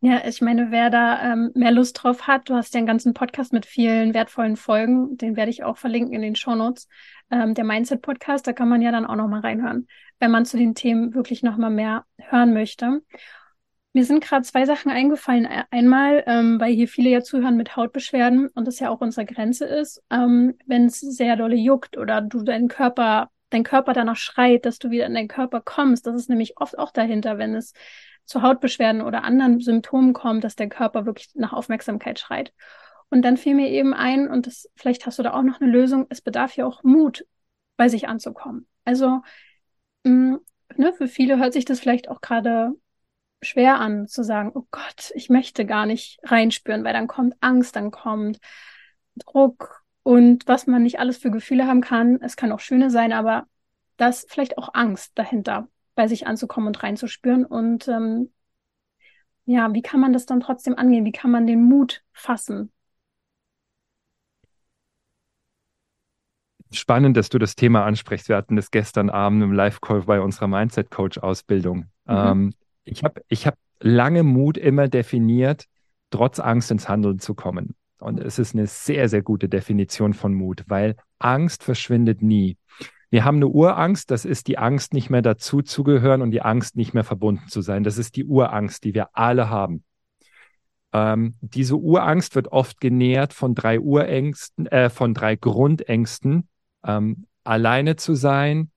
[0.01, 3.13] ja, ich meine, wer da ähm, mehr Lust drauf hat, du hast ja einen ganzen
[3.13, 6.89] Podcast mit vielen wertvollen Folgen, den werde ich auch verlinken in den Shownotes.
[7.32, 9.88] Ähm, der Mindset-Podcast, da kann man ja dann auch nochmal reinhören,
[10.19, 13.01] wenn man zu den Themen wirklich nochmal mehr hören möchte.
[13.95, 15.47] Mir sind gerade zwei Sachen eingefallen.
[15.71, 19.63] Einmal, ähm, weil hier viele ja zuhören mit Hautbeschwerden und das ja auch unsere Grenze
[19.63, 24.65] ist, ähm, wenn es sehr dolle juckt oder du deinen Körper, dein Körper danach schreit,
[24.65, 26.08] dass du wieder in deinen Körper kommst.
[26.08, 27.71] Das ist nämlich oft auch dahinter, wenn es
[28.25, 32.53] zu Hautbeschwerden oder anderen Symptomen kommt, dass der Körper wirklich nach Aufmerksamkeit schreit.
[33.10, 35.71] Und dann fiel mir eben ein, und das, vielleicht hast du da auch noch eine
[35.71, 37.25] Lösung, es bedarf ja auch Mut,
[37.77, 38.67] bei sich anzukommen.
[38.84, 39.21] Also,
[40.03, 40.39] mh, mm,
[40.75, 42.73] ne, für viele hört sich das vielleicht auch gerade
[43.41, 47.75] schwer an, zu sagen, oh Gott, ich möchte gar nicht reinspüren, weil dann kommt Angst,
[47.75, 48.39] dann kommt
[49.15, 52.19] Druck und was man nicht alles für Gefühle haben kann.
[52.21, 53.47] Es kann auch schöne sein, aber
[53.97, 57.45] das vielleicht auch Angst dahinter, bei sich anzukommen und reinzuspüren.
[57.45, 58.31] Und ähm,
[59.45, 61.05] ja, wie kann man das dann trotzdem angehen?
[61.05, 62.71] Wie kann man den Mut fassen?
[66.71, 68.27] Spannend, dass du das Thema ansprichst.
[68.27, 71.77] Wir hatten das gestern Abend im Live-Call bei unserer Mindset-Coach-Ausbildung.
[71.77, 71.85] Mhm.
[72.07, 72.53] Ähm,
[72.85, 75.65] ich habe ich hab lange Mut immer definiert,
[76.11, 77.75] trotz Angst ins Handeln zu kommen.
[77.99, 82.57] Und es ist eine sehr, sehr gute Definition von Mut, weil Angst verschwindet nie.
[83.09, 86.41] Wir haben eine Urangst, das ist die Angst, nicht mehr dazu zu gehören und die
[86.41, 87.83] Angst, nicht mehr verbunden zu sein.
[87.83, 89.83] Das ist die Urangst, die wir alle haben.
[90.91, 96.47] Ähm, diese Urangst wird oft genährt von drei Urängsten, äh, von drei Grundängsten.
[96.85, 98.71] Ähm, alleine zu sein,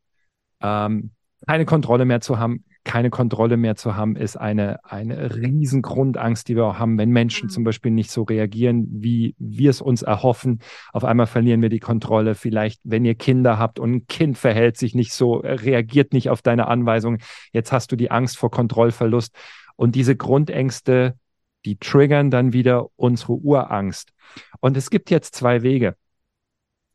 [0.61, 1.11] ähm,
[1.47, 6.49] keine Kontrolle mehr zu haben, keine Kontrolle mehr zu haben, ist eine, eine riesen Grundangst,
[6.49, 7.51] die wir auch haben, wenn Menschen mhm.
[7.51, 10.61] zum Beispiel nicht so reagieren, wie wir es uns erhoffen.
[10.93, 12.35] Auf einmal verlieren wir die Kontrolle.
[12.35, 16.43] Vielleicht, wenn ihr Kinder habt und ein Kind verhält sich nicht so, reagiert nicht auf
[16.43, 17.19] deine Anweisung.
[17.53, 19.35] Jetzt hast du die Angst vor Kontrollverlust.
[19.77, 21.15] Und diese Grundängste,
[21.65, 24.13] die triggern dann wieder unsere Urangst.
[24.61, 25.95] Und es gibt jetzt zwei Wege.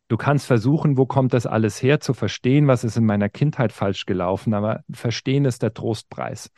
[0.07, 3.71] Du kannst versuchen, wo kommt das alles her, zu verstehen, was ist in meiner Kindheit
[3.71, 6.51] falsch gelaufen, aber verstehen ist der Trostpreis.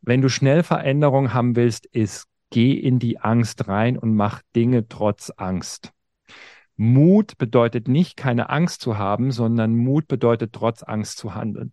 [0.00, 4.88] wenn du schnell Veränderung haben willst, ist geh in die Angst rein und mach Dinge
[4.88, 5.92] trotz Angst.
[6.76, 11.72] Mut bedeutet nicht, keine Angst zu haben, sondern Mut bedeutet, trotz Angst zu handeln.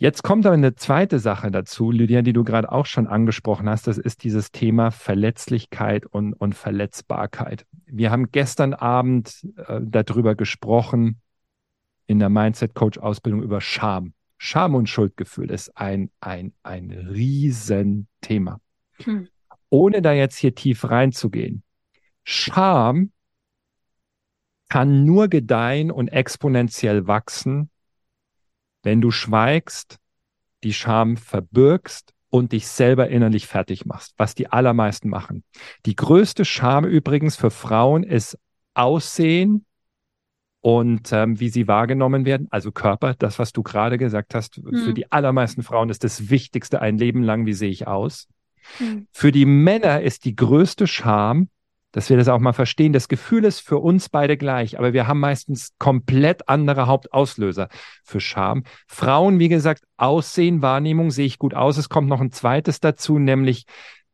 [0.00, 3.88] Jetzt kommt aber eine zweite Sache dazu, Lydia, die du gerade auch schon angesprochen hast.
[3.88, 7.66] Das ist dieses Thema Verletzlichkeit und, und Verletzbarkeit.
[7.84, 11.20] Wir haben gestern Abend äh, darüber gesprochen
[12.06, 14.14] in der Mindset Coach Ausbildung über Scham.
[14.36, 18.60] Scham und Schuldgefühl ist ein, ein, ein Riesenthema.
[19.02, 19.26] Hm.
[19.68, 21.64] Ohne da jetzt hier tief reinzugehen.
[22.22, 23.10] Scham
[24.68, 27.70] kann nur gedeihen und exponentiell wachsen,
[28.82, 29.98] wenn du schweigst,
[30.64, 35.44] die Scham verbirgst und dich selber innerlich fertig machst, was die allermeisten machen.
[35.86, 38.38] Die größte Scham übrigens für Frauen ist
[38.74, 39.64] Aussehen
[40.60, 44.76] und ähm, wie sie wahrgenommen werden, also Körper, das, was du gerade gesagt hast, mhm.
[44.84, 48.28] für die allermeisten Frauen ist das Wichtigste ein Leben lang, wie sehe ich aus.
[48.78, 49.06] Mhm.
[49.12, 51.48] Für die Männer ist die größte Scham,
[51.92, 52.92] dass wir das auch mal verstehen.
[52.92, 57.68] Das Gefühl ist für uns beide gleich, aber wir haben meistens komplett andere Hauptauslöser
[58.04, 58.64] für Scham.
[58.86, 61.78] Frauen, wie gesagt, Aussehen, Wahrnehmung, sehe ich gut aus.
[61.78, 63.64] Es kommt noch ein zweites dazu, nämlich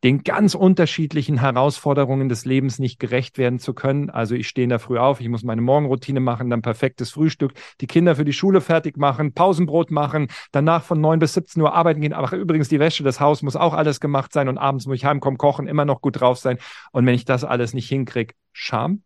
[0.05, 4.11] den ganz unterschiedlichen Herausforderungen des Lebens nicht gerecht werden zu können.
[4.11, 7.87] Also ich stehe da früh auf, ich muss meine Morgenroutine machen, dann perfektes Frühstück, die
[7.87, 12.01] Kinder für die Schule fertig machen, Pausenbrot machen, danach von neun bis 17 Uhr arbeiten
[12.01, 12.13] gehen.
[12.13, 15.05] Aber übrigens die Wäsche, das Haus muss auch alles gemacht sein und abends muss ich
[15.05, 16.59] heimkommen, kochen, immer noch gut drauf sein.
[16.91, 19.01] Und wenn ich das alles nicht hinkriege, Scham.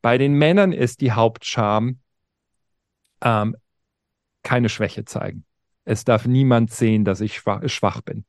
[0.00, 1.98] Bei den Männern ist die Hauptscham
[3.20, 3.56] ähm,
[4.44, 5.44] keine Schwäche zeigen.
[5.84, 8.24] Es darf niemand sehen, dass ich schwach bin.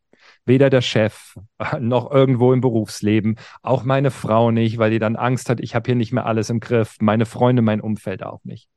[0.48, 1.36] Weder der Chef
[1.80, 5.88] noch irgendwo im Berufsleben, auch meine Frau nicht, weil die dann Angst hat, ich habe
[5.88, 8.68] hier nicht mehr alles im Griff, meine Freunde, mein Umfeld auch nicht.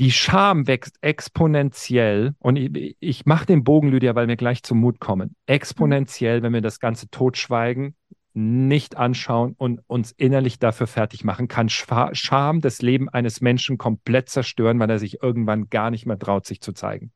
[0.00, 4.80] Die Scham wächst exponentiell und ich, ich mache den Bogen, Lydia, weil wir gleich zum
[4.80, 5.36] Mut kommen.
[5.46, 7.94] Exponentiell, wenn wir das Ganze totschweigen,
[8.34, 14.28] nicht anschauen und uns innerlich dafür fertig machen, kann Scham das Leben eines Menschen komplett
[14.28, 17.12] zerstören, weil er sich irgendwann gar nicht mehr traut, sich zu zeigen.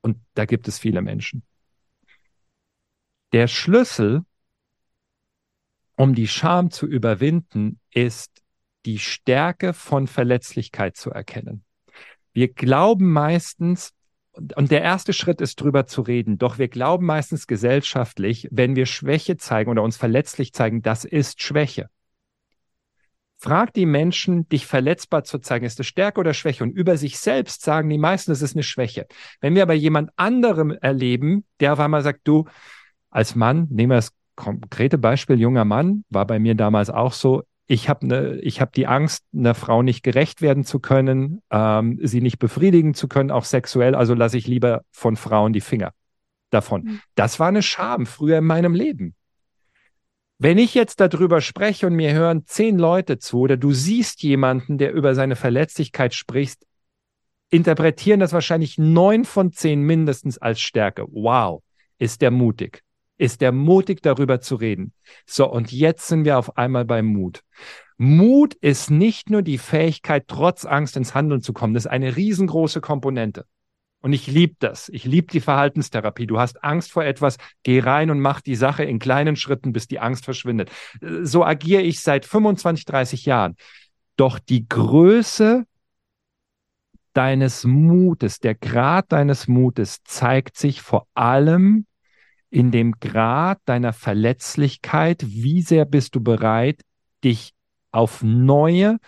[0.00, 1.42] Und da gibt es viele Menschen.
[3.32, 4.24] Der Schlüssel,
[5.96, 8.42] um die Scham zu überwinden, ist
[8.84, 11.64] die Stärke von Verletzlichkeit zu erkennen.
[12.34, 13.92] Wir glauben meistens,
[14.32, 18.86] und der erste Schritt ist drüber zu reden, doch wir glauben meistens gesellschaftlich, wenn wir
[18.86, 21.88] Schwäche zeigen oder uns verletzlich zeigen, das ist Schwäche.
[23.36, 26.62] Frag die Menschen, dich verletzbar zu zeigen, ist das Stärke oder Schwäche?
[26.62, 29.06] Und über sich selbst sagen die meisten, es ist eine Schwäche.
[29.40, 32.46] Wenn wir aber jemand anderem erleben, der auf einmal sagt, du,
[33.12, 37.42] als Mann, nehmen wir das konkrete Beispiel, junger Mann, war bei mir damals auch so,
[37.66, 41.98] ich habe ne, ich hab die Angst, einer Frau nicht gerecht werden zu können, ähm,
[42.02, 45.92] sie nicht befriedigen zu können, auch sexuell, also lasse ich lieber von Frauen die Finger
[46.50, 46.84] davon.
[46.84, 47.00] Mhm.
[47.14, 49.14] Das war eine Scham früher in meinem Leben.
[50.38, 54.76] Wenn ich jetzt darüber spreche und mir hören zehn Leute zu oder du siehst jemanden,
[54.76, 56.66] der über seine Verletzlichkeit spricht,
[57.50, 61.04] interpretieren das wahrscheinlich neun von zehn mindestens als Stärke.
[61.08, 61.62] Wow,
[61.98, 62.82] ist der mutig
[63.22, 64.92] ist der mutig darüber zu reden.
[65.26, 67.44] So, und jetzt sind wir auf einmal beim Mut.
[67.96, 71.72] Mut ist nicht nur die Fähigkeit, trotz Angst ins Handeln zu kommen.
[71.72, 73.46] Das ist eine riesengroße Komponente.
[74.00, 74.88] Und ich liebe das.
[74.88, 76.26] Ich liebe die Verhaltenstherapie.
[76.26, 79.86] Du hast Angst vor etwas, geh rein und mach die Sache in kleinen Schritten, bis
[79.86, 80.72] die Angst verschwindet.
[81.22, 83.54] So agiere ich seit 25, 30 Jahren.
[84.16, 85.64] Doch die Größe
[87.12, 91.86] deines Mutes, der Grad deines Mutes zeigt sich vor allem
[92.52, 96.82] in dem Grad deiner Verletzlichkeit, wie sehr bist du bereit,
[97.24, 97.54] dich
[97.92, 98.98] auf neue,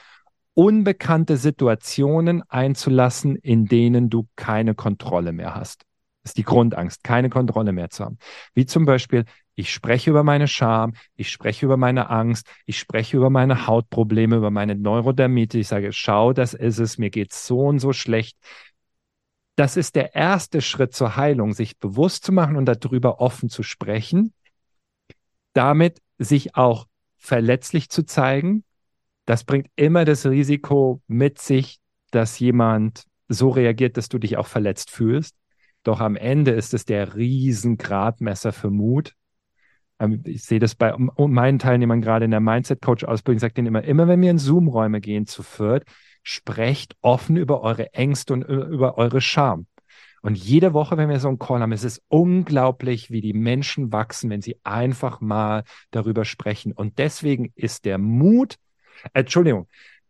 [0.55, 5.82] unbekannte Situationen einzulassen, in denen du keine Kontrolle mehr hast.
[6.22, 8.16] Das ist die Grundangst, keine Kontrolle mehr zu haben.
[8.55, 9.26] Wie zum Beispiel,
[9.57, 14.36] ich spreche über meine Scham, ich spreche über meine Angst, ich spreche über meine Hautprobleme,
[14.36, 15.61] über meine Neurodermitis.
[15.61, 18.38] Ich sage, schau, das ist es, mir geht's so und so schlecht
[19.57, 23.62] das ist der erste Schritt zur Heilung, sich bewusst zu machen und darüber offen zu
[23.62, 24.32] sprechen,
[25.52, 26.86] damit sich auch
[27.16, 28.64] verletzlich zu zeigen.
[29.26, 31.78] Das bringt immer das Risiko mit sich,
[32.11, 35.34] dass jemand so reagiert, dass du dich auch verletzt fühlst.
[35.82, 39.14] Doch am Ende ist es der Riesengradmesser für Mut.
[39.98, 43.84] Ähm, ich sehe das bei meinen Teilnehmern gerade in der Mindset-Coach-Ausbildung, ich sage denen immer,
[43.84, 45.84] immer wenn wir in Zoom-Räume gehen zu viert,
[46.25, 49.66] sprecht offen über eure Ängste und über eure Scham.
[50.22, 53.93] Und jede Woche, wenn wir so einen Call haben, ist es unglaublich, wie die Menschen
[53.93, 56.72] wachsen, wenn sie einfach mal darüber sprechen.
[56.72, 58.57] Und deswegen ist der Mut,
[59.12, 59.68] Entschuldigung,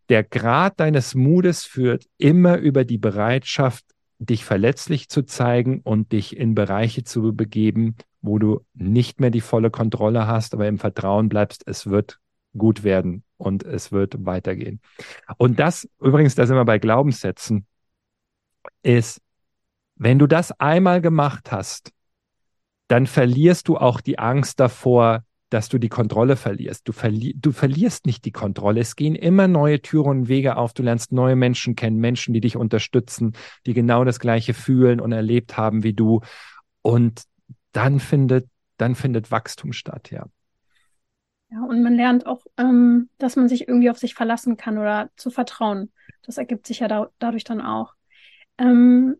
[0.08, 3.84] der Grad deines Mutes führt immer über die Bereitschaft,
[4.20, 9.40] dich verletzlich zu zeigen und dich in Bereiche zu begeben, wo du nicht mehr die
[9.40, 12.20] volle Kontrolle hast, aber im Vertrauen bleibst, es wird
[12.56, 14.80] gut werden und es wird weitergehen.
[15.36, 17.66] Und das, übrigens, da sind wir bei Glaubenssätzen,
[18.82, 19.20] ist,
[19.96, 21.92] wenn du das einmal gemacht hast,
[22.88, 26.88] dann verlierst du auch die Angst davor, dass du die Kontrolle verlierst.
[26.88, 28.80] Du, verli du verlierst nicht die Kontrolle.
[28.80, 30.72] Es gehen immer neue Türen und Wege auf.
[30.72, 35.12] Du lernst neue Menschen kennen, Menschen, die dich unterstützen, die genau das Gleiche fühlen und
[35.12, 36.22] erlebt haben wie du.
[36.82, 37.22] Und
[37.72, 38.48] dann findet,
[38.78, 40.26] dann findet Wachstum statt, ja.
[41.54, 45.10] Ja, und man lernt auch, ähm, dass man sich irgendwie auf sich verlassen kann oder
[45.16, 45.92] zu vertrauen.
[46.22, 47.94] Das ergibt sich ja da, dadurch dann auch.
[48.58, 49.16] Ähm,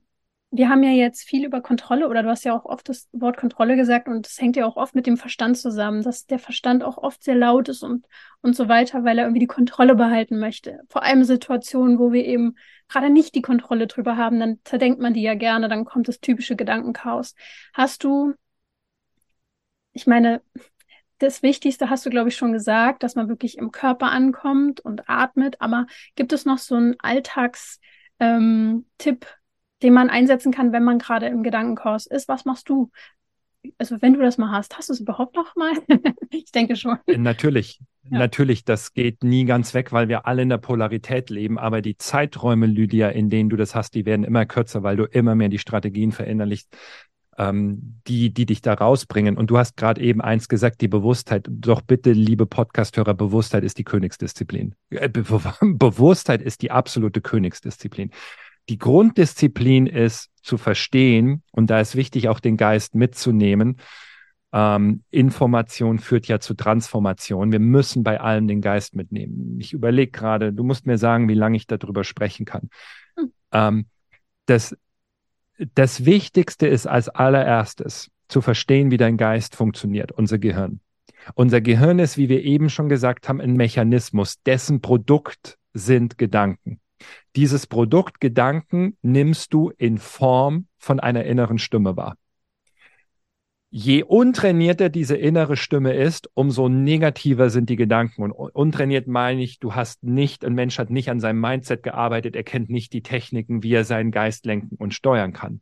[0.51, 3.37] wir haben ja jetzt viel über Kontrolle oder du hast ja auch oft das Wort
[3.37, 6.85] Kontrolle gesagt und das hängt ja auch oft mit dem Verstand zusammen, dass der Verstand
[6.85, 8.07] auch oft sehr laut ist und,
[8.43, 10.81] und so weiter, weil er irgendwie die Kontrolle behalten möchte.
[10.89, 12.57] Vor allem Situationen, wo wir eben
[12.89, 16.21] gerade nicht die Kontrolle drüber haben, dann zerdenkt man die ja gerne, dann kommt das
[16.21, 17.35] typische Gedankenchaos.
[17.75, 18.35] Hast du,
[19.93, 20.43] ich meine,
[21.25, 25.09] das Wichtigste hast du, glaube ich, schon gesagt, dass man wirklich im Körper ankommt und
[25.09, 27.81] atmet, aber gibt es noch so einen Alltagstipp,
[28.21, 28.85] ähm,
[29.83, 32.29] den man einsetzen kann, wenn man gerade im Gedankenchaos ist.
[32.29, 32.91] Was machst du?
[33.79, 35.73] Also wenn du das mal hast, hast du es überhaupt noch mal?
[36.31, 36.99] ich denke schon.
[37.07, 38.19] Äh, natürlich, ja.
[38.19, 41.59] natürlich, das geht nie ganz weg, weil wir alle in der Polarität leben.
[41.59, 45.05] Aber die Zeiträume, Lydia, in denen du das hast, die werden immer kürzer, weil du
[45.05, 46.77] immer mehr die Strategien verinnerlichst,
[47.39, 49.37] ähm, die, die dich da rausbringen.
[49.37, 51.47] Und du hast gerade eben eins gesagt, die Bewusstheit.
[51.51, 54.75] Doch bitte, liebe Podcasthörer, Bewusstheit ist die Königsdisziplin.
[54.91, 55.25] Äh, Be
[55.61, 58.11] Bewusstheit ist die absolute Königsdisziplin.
[58.69, 63.79] Die Grunddisziplin ist zu verstehen, und da ist wichtig, auch den Geist mitzunehmen.
[64.53, 67.53] Ähm, Information führt ja zu Transformation.
[67.53, 69.59] Wir müssen bei allem den Geist mitnehmen.
[69.59, 72.71] Ich überlege gerade, du musst mir sagen, wie lange ich darüber sprechen kann.
[73.19, 73.33] Hm.
[73.53, 73.87] Ähm,
[74.47, 74.77] das,
[75.75, 80.81] das Wichtigste ist als allererstes zu verstehen, wie dein Geist funktioniert, unser Gehirn.
[81.35, 86.81] Unser Gehirn ist, wie wir eben schon gesagt haben, ein Mechanismus, dessen Produkt sind Gedanken.
[87.37, 92.17] Dieses Produkt Gedanken nimmst du in Form von einer inneren Stimme wahr.
[93.77, 98.23] Je untrainierter diese innere Stimme ist, umso negativer sind die Gedanken.
[98.23, 102.37] Und untrainiert meine ich, du hast nicht, ein Mensch hat nicht an seinem Mindset gearbeitet,
[102.37, 105.61] er kennt nicht die Techniken, wie er seinen Geist lenken und steuern kann.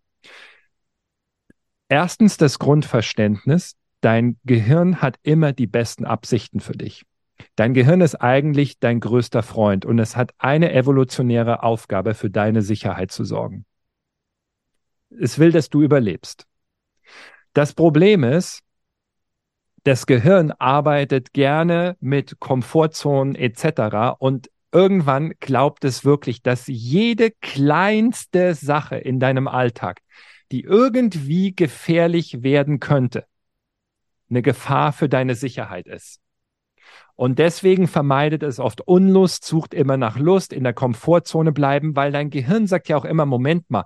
[1.89, 7.07] Erstens das Grundverständnis, dein Gehirn hat immer die besten Absichten für dich.
[7.57, 12.61] Dein Gehirn ist eigentlich dein größter Freund und es hat eine evolutionäre Aufgabe, für deine
[12.61, 13.65] Sicherheit zu sorgen.
[15.09, 16.47] Es will, dass du überlebst.
[17.53, 18.61] Das Problem ist,
[19.85, 24.15] das Gehirn arbeitet gerne mit Komfortzonen etc.
[24.19, 30.01] und irgendwann glaubt es wirklich, dass jede kleinste Sache in deinem Alltag,
[30.51, 33.27] die irgendwie gefährlich werden könnte,
[34.31, 36.21] eine Gefahr für deine Sicherheit ist.
[37.15, 42.13] Und deswegen vermeidet es oft Unlust, sucht immer nach Lust, in der Komfortzone bleiben, weil
[42.13, 43.85] dein Gehirn sagt ja auch immer, Moment mal,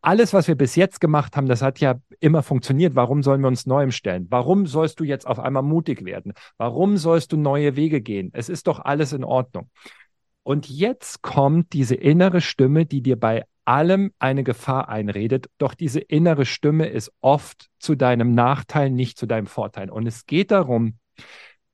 [0.00, 2.94] alles, was wir bis jetzt gemacht haben, das hat ja immer funktioniert.
[2.94, 4.26] Warum sollen wir uns Neuem stellen?
[4.30, 6.32] Warum sollst du jetzt auf einmal mutig werden?
[6.56, 8.30] Warum sollst du neue Wege gehen?
[8.32, 9.70] Es ist doch alles in Ordnung.
[10.42, 15.48] Und jetzt kommt diese innere Stimme, die dir bei allem eine Gefahr einredet.
[15.58, 19.90] Doch diese innere Stimme ist oft zu deinem Nachteil, nicht zu deinem Vorteil.
[19.90, 20.98] Und es geht darum,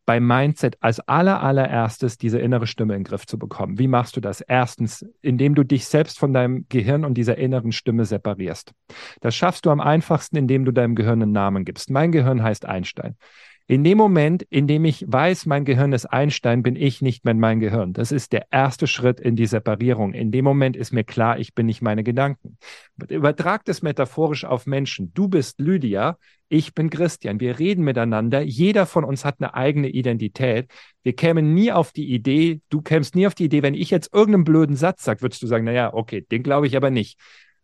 [0.08, 3.78] beim Mindset als aller, allererstes diese innere Stimme in den Griff zu bekommen.
[3.78, 4.40] Wie machst du das?
[4.40, 8.72] Erstens, indem du dich selbst von deinem Gehirn und dieser inneren Stimme separierst.
[9.20, 11.90] Das schaffst du am einfachsten, indem du deinem Gehirn einen Namen gibst.
[11.90, 13.16] Mein Gehirn heißt Einstein.
[13.66, 17.34] In dem Moment, in dem ich weiß, mein Gehirn ist Einstein, bin ich nicht mehr
[17.34, 17.92] mein Gehirn.
[17.92, 20.14] Das ist der erste Schritt in die Separierung.
[20.14, 22.56] In dem Moment ist mir klar, ich bin nicht meine Gedanken.
[23.10, 25.12] Übertrag das metaphorisch auf Menschen.
[25.12, 26.16] Du bist Lydia,
[26.48, 27.40] ich bin Christian.
[27.40, 28.40] Wir reden miteinander.
[28.40, 30.70] Jeder von uns hat eine eigene Identität.
[31.02, 34.12] Wir kämen nie auf die Idee, du kämst nie auf die Idee, wenn ich jetzt
[34.12, 37.18] irgendeinen blöden Satz sage, würdest du sagen, na ja, okay, den glaube ich aber nicht.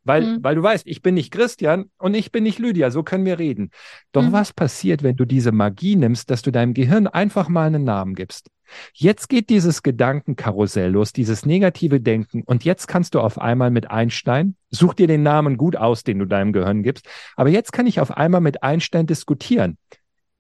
[0.05, 0.39] Weil, mhm.
[0.43, 3.39] weil du weißt, ich bin nicht Christian und ich bin nicht Lydia, so können wir
[3.39, 3.71] reden.
[4.13, 4.33] Doch mhm.
[4.33, 8.15] was passiert, wenn du diese Magie nimmst, dass du deinem Gehirn einfach mal einen Namen
[8.15, 8.51] gibst?
[8.93, 13.91] Jetzt geht dieses Gedankenkarussell los, dieses negative Denken und jetzt kannst du auf einmal mit
[13.91, 17.87] Einstein, such dir den Namen gut aus, den du deinem Gehirn gibst, aber jetzt kann
[17.87, 19.79] ich auf einmal mit Einstein diskutieren.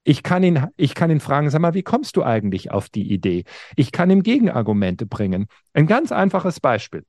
[0.04, 3.10] Ich kann ihn, ich kann ihn fragen, sag mal, wie kommst du eigentlich auf die
[3.10, 3.44] Idee?
[3.74, 5.46] Ich kann ihm Gegenargumente bringen.
[5.72, 7.04] Ein ganz einfaches Beispiel.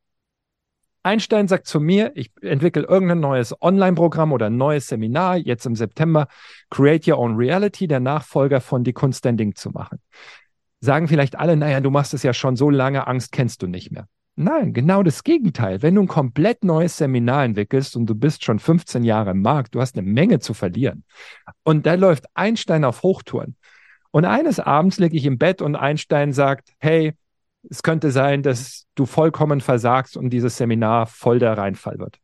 [1.05, 5.75] Einstein sagt zu mir, ich entwickle irgendein neues Online-Programm oder ein neues Seminar, jetzt im
[5.75, 6.27] September,
[6.71, 9.99] Create Your Own Reality, der Nachfolger von Die Kunst dein Ding zu machen.
[10.79, 13.91] Sagen vielleicht alle, naja, du machst es ja schon so lange, Angst kennst du nicht
[13.91, 14.07] mehr.
[14.35, 15.83] Nein, genau das Gegenteil.
[15.83, 19.75] Wenn du ein komplett neues Seminar entwickelst und du bist schon 15 Jahre im Markt,
[19.75, 21.05] du hast eine Menge zu verlieren.
[21.63, 23.55] Und da läuft Einstein auf Hochtouren.
[24.09, 27.13] Und eines Abends liege ich im Bett und Einstein sagt, hey,
[27.69, 32.19] es könnte sein, dass du vollkommen versagst und dieses Seminar voll der Reinfall wird.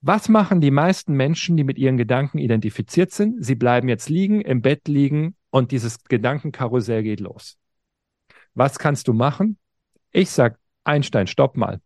[0.00, 3.42] Was machen die meisten Menschen, die mit ihren Gedanken identifiziert sind?
[3.42, 7.56] Sie bleiben jetzt liegen, im Bett liegen und dieses Gedankenkarussell geht los.
[8.52, 9.56] Was kannst du machen?
[10.12, 11.80] Ich sag, Einstein, stopp mal.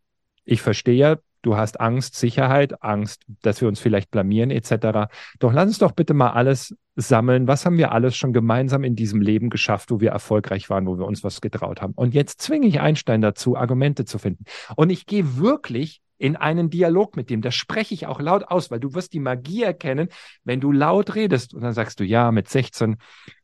[0.44, 5.08] Ich verstehe ja, du hast Angst, Sicherheit, Angst, dass wir uns vielleicht blamieren etc.
[5.38, 7.46] Doch lass uns doch bitte mal alles sammeln.
[7.46, 10.98] Was haben wir alles schon gemeinsam in diesem Leben geschafft, wo wir erfolgreich waren, wo
[10.98, 11.92] wir uns was getraut haben?
[11.94, 14.44] Und jetzt zwinge ich Einstein dazu, Argumente zu finden.
[14.76, 17.42] Und ich gehe wirklich in einen Dialog mit dem.
[17.42, 20.08] Das spreche ich auch laut aus, weil du wirst die Magie erkennen,
[20.44, 21.54] wenn du laut redest.
[21.54, 22.96] Und dann sagst du, ja, mit 16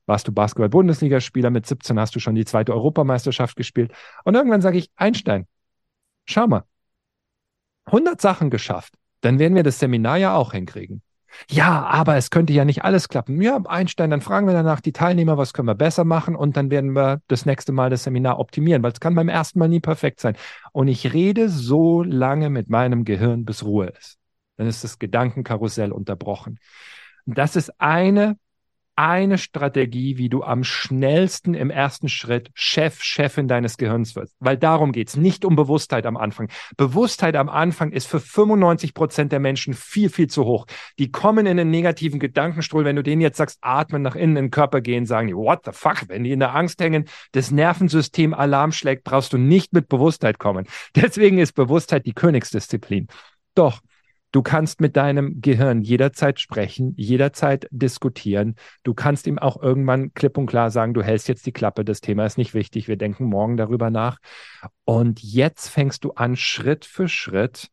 [0.06, 3.92] warst du Basketball-Bundesligaspieler, mit 17 hast du schon die zweite Europameisterschaft gespielt.
[4.24, 5.46] Und irgendwann sage ich, Einstein,
[6.26, 6.64] schau mal,
[7.86, 11.02] 100 Sachen geschafft, dann werden wir das Seminar ja auch hinkriegen.
[11.50, 13.40] Ja, aber es könnte ja nicht alles klappen.
[13.40, 16.70] Ja, Einstein, dann fragen wir danach die Teilnehmer, was können wir besser machen und dann
[16.70, 19.80] werden wir das nächste Mal das Seminar optimieren, weil es kann beim ersten Mal nie
[19.80, 20.36] perfekt sein.
[20.72, 24.18] Und ich rede so lange mit meinem Gehirn, bis Ruhe ist.
[24.56, 26.58] Dann ist das Gedankenkarussell unterbrochen.
[27.26, 28.36] Das ist eine
[28.96, 34.34] eine Strategie, wie du am schnellsten im ersten Schritt Chef, Chefin deines Gehirns wirst.
[34.38, 36.48] Weil darum geht's nicht um Bewusstheit am Anfang.
[36.76, 40.66] Bewusstheit am Anfang ist für 95 Prozent der Menschen viel, viel zu hoch.
[40.98, 42.84] Die kommen in einen negativen Gedankenstuhl.
[42.84, 45.64] Wenn du denen jetzt sagst, atmen, nach innen in den Körper gehen, sagen die, what
[45.64, 46.08] the fuck?
[46.08, 50.38] Wenn die in der Angst hängen, das Nervensystem Alarm schlägt, brauchst du nicht mit Bewusstheit
[50.38, 50.66] kommen.
[50.96, 53.08] Deswegen ist Bewusstheit die Königsdisziplin.
[53.54, 53.80] Doch,
[54.34, 58.56] Du kannst mit deinem Gehirn jederzeit sprechen, jederzeit diskutieren.
[58.82, 62.00] Du kannst ihm auch irgendwann klipp und klar sagen, du hältst jetzt die Klappe, das
[62.00, 64.18] Thema ist nicht wichtig, wir denken morgen darüber nach.
[64.82, 67.70] Und jetzt fängst du an, Schritt für Schritt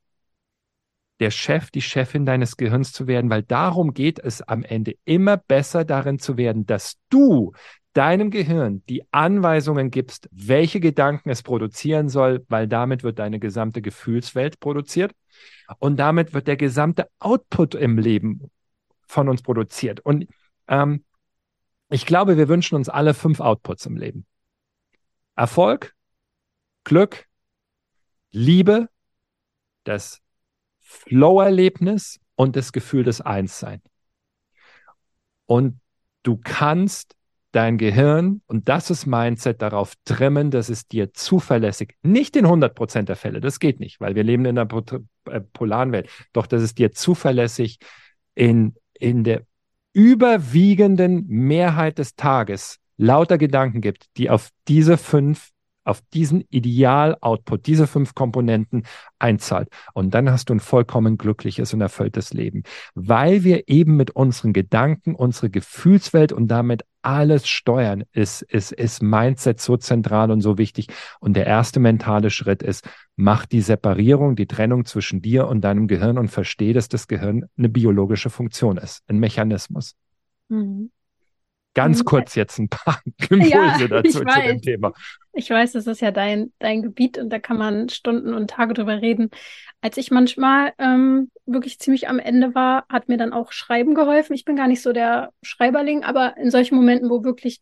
[1.20, 5.38] der Chef, die Chefin deines Gehirns zu werden, weil darum geht es am Ende immer
[5.38, 7.54] besser darin zu werden, dass du
[7.94, 13.82] deinem Gehirn die Anweisungen gibst, welche Gedanken es produzieren soll, weil damit wird deine gesamte
[13.82, 15.14] Gefühlswelt produziert.
[15.80, 18.50] Und damit wird der gesamte Output im Leben
[19.08, 20.00] von uns produziert.
[20.00, 20.28] Und
[20.68, 21.04] ähm,
[21.90, 24.26] ich glaube, wir wünschen uns alle fünf Outputs im Leben.
[25.36, 25.94] Erfolg,
[26.84, 27.28] Glück,
[28.32, 28.90] Liebe,
[29.84, 30.22] das
[30.80, 33.82] Flow-Erlebnis und das Gefühl des Einssein.
[35.46, 35.80] Und
[36.24, 37.16] du kannst
[37.52, 42.74] dein Gehirn und das ist Mindset darauf trimmen, dass es dir zuverlässig, nicht in 100
[42.76, 44.70] Prozent der Fälle, das geht nicht, weil wir leben in einer
[45.30, 47.80] äh, polaren Welt, doch dass es dir zuverlässig
[48.36, 49.46] in, in der
[49.94, 55.50] überwiegenden Mehrheit des Tages lauter Gedanken gibt, die auf diese fünf
[55.84, 58.84] auf diesen Ideal-Output, diese fünf Komponenten
[59.20, 59.70] einzahlt.
[59.94, 62.64] Und dann hast du ein vollkommen glückliches und erfülltes Leben,
[62.94, 69.02] weil wir eben mit unseren Gedanken, unsere Gefühlswelt und damit alles steuern, ist, ist, ist
[69.02, 70.88] Mindset so zentral und so wichtig.
[71.20, 75.88] Und der erste mentale Schritt ist, mach die Separierung, die Trennung zwischen dir und deinem
[75.88, 79.96] Gehirn und versteh, dass das Gehirn eine biologische Funktion ist, ein Mechanismus.
[80.50, 80.92] Mhm.
[81.74, 82.06] Ganz mhm.
[82.06, 84.94] kurz jetzt ein paar Impulse ja, dazu zu dem Thema.
[85.34, 88.74] Ich weiß, das ist ja dein, dein Gebiet und da kann man Stunden und Tage
[88.74, 89.30] drüber reden.
[89.80, 94.34] Als ich manchmal ähm, wirklich ziemlich am Ende war, hat mir dann auch Schreiben geholfen.
[94.34, 97.62] Ich bin gar nicht so der Schreiberling, aber in solchen Momenten, wo wirklich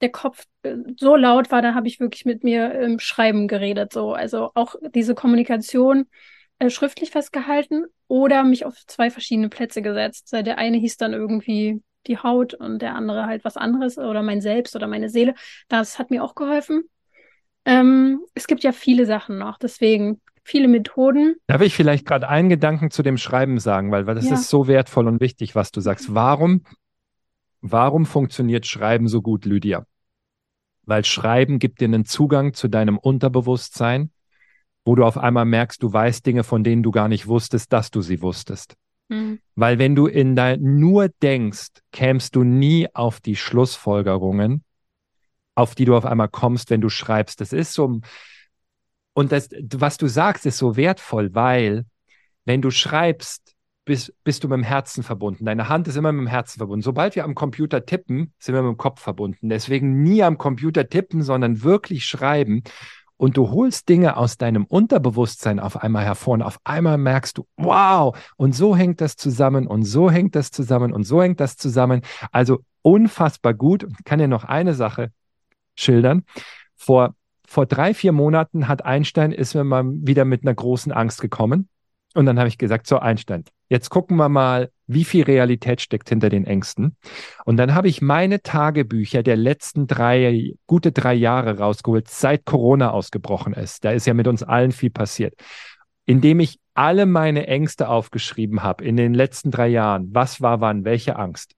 [0.00, 3.92] der Kopf äh, so laut war, da habe ich wirklich mit mir im Schreiben geredet.
[3.92, 6.06] So, also auch diese Kommunikation
[6.58, 10.32] äh, schriftlich festgehalten oder mich auf zwei verschiedene Plätze gesetzt.
[10.32, 14.40] Der eine hieß dann irgendwie die Haut und der andere halt was anderes oder mein
[14.40, 15.34] Selbst oder meine Seele.
[15.68, 16.84] Das hat mir auch geholfen.
[17.64, 21.36] Ähm, es gibt ja viele Sachen noch, deswegen viele Methoden.
[21.46, 24.34] Darf ich vielleicht gerade einen Gedanken zu dem Schreiben sagen, weil, weil das ja.
[24.34, 26.14] ist so wertvoll und wichtig, was du sagst.
[26.14, 26.64] Warum,
[27.60, 29.86] warum funktioniert Schreiben so gut, Lydia?
[30.82, 34.10] Weil Schreiben gibt dir einen Zugang zu deinem Unterbewusstsein,
[34.84, 37.90] wo du auf einmal merkst, du weißt Dinge, von denen du gar nicht wusstest, dass
[37.90, 38.76] du sie wusstest.
[39.08, 39.40] Mhm.
[39.54, 44.64] Weil wenn du in dein nur denkst, kämst du nie auf die Schlussfolgerungen,
[45.54, 47.40] auf die du auf einmal kommst, wenn du schreibst.
[47.40, 48.00] Das ist so,
[49.14, 51.84] und das, was du sagst, ist so wertvoll, weil
[52.44, 55.44] wenn du schreibst, bist, bist du mit dem Herzen verbunden.
[55.44, 56.82] Deine Hand ist immer mit dem Herzen verbunden.
[56.82, 59.48] Sobald wir am Computer tippen, sind wir mit dem Kopf verbunden.
[59.48, 62.62] Deswegen nie am Computer tippen, sondern wirklich schreiben
[63.16, 67.46] und du holst Dinge aus deinem Unterbewusstsein auf einmal hervor und auf einmal merkst du,
[67.56, 71.56] wow, und so hängt das zusammen und so hängt das zusammen und so hängt das
[71.56, 72.02] zusammen.
[72.32, 73.84] Also unfassbar gut.
[73.84, 75.12] Ich kann dir noch eine Sache
[75.74, 76.24] schildern.
[76.76, 77.14] Vor
[77.46, 81.68] vor drei, vier Monaten hat Einstein, ist mir mal wieder mit einer großen Angst gekommen.
[82.14, 86.08] Und dann habe ich gesagt, so Einstein, jetzt gucken wir mal, wie viel Realität steckt
[86.08, 86.96] hinter den Ängsten.
[87.44, 92.90] Und dann habe ich meine Tagebücher der letzten drei, gute drei Jahre rausgeholt, seit Corona
[92.90, 93.84] ausgebrochen ist.
[93.84, 95.34] Da ist ja mit uns allen viel passiert.
[96.06, 100.08] Indem ich alle meine Ängste aufgeschrieben habe in den letzten drei Jahren.
[100.12, 100.84] Was war wann?
[100.84, 101.54] Welche Angst?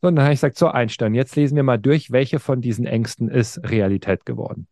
[0.00, 2.86] Und dann habe ich gesagt, so Einstein, jetzt lesen wir mal durch, welche von diesen
[2.86, 4.68] Ängsten ist Realität geworden.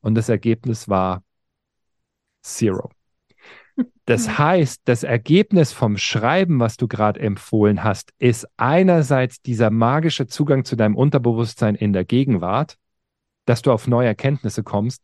[0.00, 1.22] Und das Ergebnis war
[2.42, 2.90] Zero.
[4.04, 10.26] Das heißt, das Ergebnis vom Schreiben, was du gerade empfohlen hast, ist einerseits dieser magische
[10.26, 12.76] Zugang zu deinem Unterbewusstsein in der Gegenwart,
[13.46, 15.02] dass du auf neue Erkenntnisse kommst,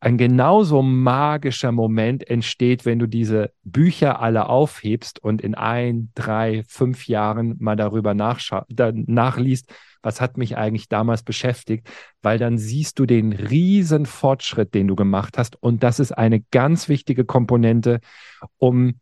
[0.00, 6.62] ein genauso magischer Moment entsteht, wenn du diese Bücher alle aufhebst und in ein, drei,
[6.66, 11.88] fünf Jahren mal darüber nachliest, was hat mich eigentlich damals beschäftigt,
[12.22, 15.62] weil dann siehst du den riesen Fortschritt, den du gemacht hast.
[15.62, 18.00] Und das ist eine ganz wichtige Komponente,
[18.58, 19.00] um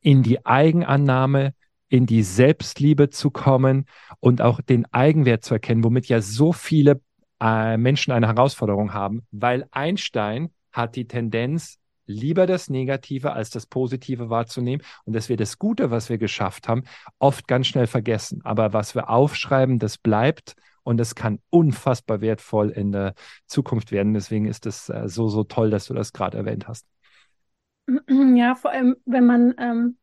[0.00, 1.54] in die Eigenannahme,
[1.88, 3.86] in die Selbstliebe zu kommen
[4.20, 7.00] und auch den Eigenwert zu erkennen, womit ja so viele
[7.40, 13.66] äh, Menschen eine Herausforderung haben, weil Einstein hat die Tendenz, lieber das Negative als das
[13.66, 16.84] Positive wahrzunehmen und dass wir das Gute, was wir geschafft haben,
[17.18, 18.40] oft ganz schnell vergessen.
[18.44, 23.14] Aber was wir aufschreiben, das bleibt und es kann unfassbar wertvoll in der
[23.46, 24.14] Zukunft werden.
[24.14, 26.86] Deswegen ist es äh, so, so toll, dass du das gerade erwähnt hast.
[28.36, 29.96] Ja, vor allem, wenn man ähm,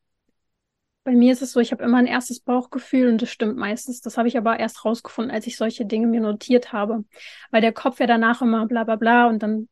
[1.04, 3.99] bei mir ist es so, ich habe immer ein erstes Bauchgefühl und das stimmt meistens.
[3.99, 7.04] Das habe ich aber erst rausgefunden, als ich solche Dinge mir notiert habe.
[7.51, 9.68] Weil der Kopf ja danach immer bla bla bla und dann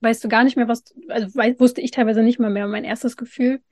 [0.00, 1.28] weißt du gar nicht mehr, was, also
[1.58, 3.62] wusste ich teilweise nicht mal mehr mein erstes Gefühl.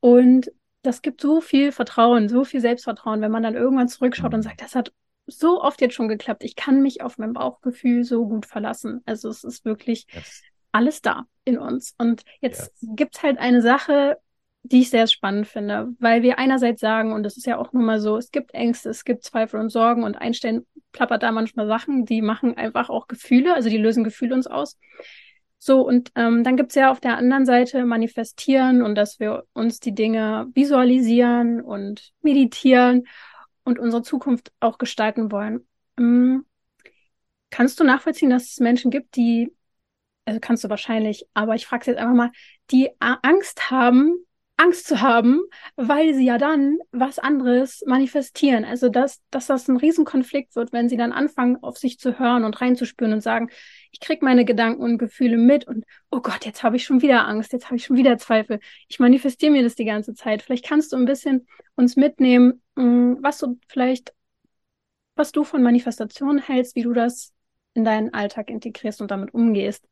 [0.00, 0.50] Und
[0.82, 4.44] das gibt so viel Vertrauen, so viel Selbstvertrauen, wenn man dann irgendwann zurückschaut und mhm.
[4.44, 4.92] sagt, das hat
[5.26, 6.42] so oft jetzt schon geklappt.
[6.44, 9.02] Ich kann mich auf mein Bauchgefühl so gut verlassen.
[9.06, 10.42] Also es ist wirklich yes.
[10.72, 11.94] alles da in uns.
[11.98, 12.90] Und jetzt yes.
[12.96, 14.18] gibt halt eine Sache,
[14.64, 17.84] die ich sehr spannend finde, weil wir einerseits sagen, und das ist ja auch nun
[17.84, 21.66] mal so, es gibt Ängste, es gibt Zweifel und Sorgen und Einstein plappert da manchmal
[21.66, 24.78] Sachen, die machen einfach auch Gefühle, also die lösen Gefühle uns aus.
[25.64, 29.78] So, und ähm, dann gibt's ja auf der anderen Seite manifestieren und dass wir uns
[29.78, 33.06] die Dinge visualisieren und meditieren
[33.62, 35.64] und unsere Zukunft auch gestalten wollen.
[35.96, 36.46] Ähm,
[37.50, 39.54] kannst du nachvollziehen, dass es Menschen gibt, die,
[40.24, 42.32] also kannst du wahrscheinlich, aber ich frage jetzt einfach mal,
[42.72, 44.16] die Angst haben,
[44.62, 45.40] Angst zu haben,
[45.74, 48.64] weil sie ja dann was anderes manifestieren.
[48.64, 52.44] Also dass, dass das ein Riesenkonflikt wird, wenn sie dann anfangen, auf sich zu hören
[52.44, 53.50] und reinzuspüren und sagen,
[53.90, 57.26] ich krieg meine Gedanken und Gefühle mit und oh Gott, jetzt habe ich schon wieder
[57.26, 58.60] Angst, jetzt habe ich schon wieder Zweifel.
[58.88, 60.42] Ich manifestiere mir das die ganze Zeit.
[60.42, 64.14] Vielleicht kannst du ein bisschen uns mitnehmen, mm, was du vielleicht,
[65.16, 67.32] was du von Manifestationen hältst, wie du das
[67.74, 69.84] in deinen Alltag integrierst und damit umgehst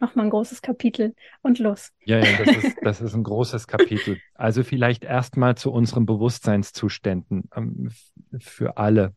[0.00, 1.92] nochmal ein großes Kapitel und los.
[2.04, 4.18] Ja, ja, das ist, das ist ein großes Kapitel.
[4.34, 7.90] Also vielleicht erstmal zu unseren Bewusstseinszuständen ähm,
[8.38, 9.14] für alle.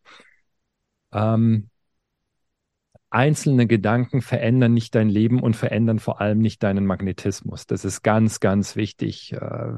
[1.13, 1.69] Ähm,
[3.11, 7.67] einzelne Gedanken verändern nicht dein Leben und verändern vor allem nicht deinen Magnetismus.
[7.67, 9.33] Das ist ganz, ganz wichtig.
[9.33, 9.73] Äh,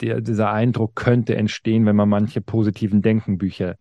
[0.00, 3.76] der, dieser Eindruck könnte entstehen, wenn man manche positiven Denkenbücher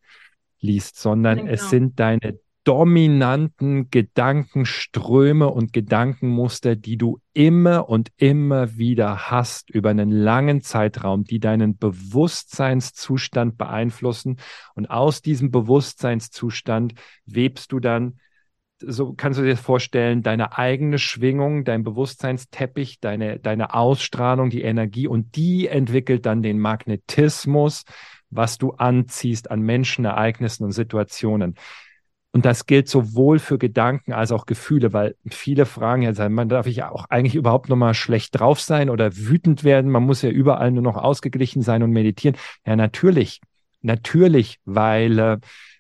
[0.62, 1.52] liest, sondern genau.
[1.52, 2.39] es sind deine
[2.70, 11.24] dominanten Gedankenströme und Gedankenmuster, die du immer und immer wieder hast über einen langen Zeitraum,
[11.24, 14.38] die deinen Bewusstseinszustand beeinflussen.
[14.76, 16.93] Und aus diesem Bewusstseinszustand
[17.26, 18.20] webst du dann
[18.82, 25.07] so kannst du dir vorstellen, deine eigene Schwingung, dein Bewusstseinsteppich, deine, deine Ausstrahlung, die Energie
[25.07, 27.84] und die entwickelt dann den Magnetismus,
[28.30, 31.55] was du anziehst an Menschen, Ereignissen und Situationen.
[32.32, 36.68] Und das gilt sowohl für Gedanken als auch Gefühle, weil viele fragen ja, man darf
[36.68, 39.90] ich auch eigentlich überhaupt noch mal schlecht drauf sein oder wütend werden?
[39.90, 42.38] Man muss ja überall nur noch ausgeglichen sein und meditieren.
[42.66, 43.42] Ja, natürlich.
[43.82, 45.38] Natürlich, weil äh,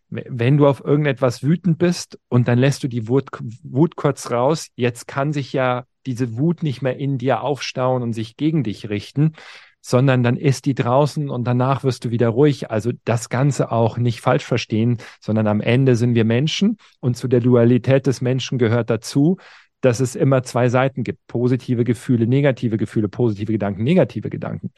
[0.09, 3.29] wenn du auf irgendetwas wütend bist und dann lässt du die Wut,
[3.63, 8.13] Wut kurz raus, jetzt kann sich ja diese Wut nicht mehr in dir aufstauen und
[8.13, 9.33] sich gegen dich richten,
[9.81, 12.69] sondern dann ist die draußen und danach wirst du wieder ruhig.
[12.69, 17.27] Also das Ganze auch nicht falsch verstehen, sondern am Ende sind wir Menschen und zu
[17.27, 19.37] der Dualität des Menschen gehört dazu,
[19.81, 21.25] dass es immer zwei Seiten gibt.
[21.27, 24.71] Positive Gefühle, negative Gefühle, positive Gedanken, negative Gedanken.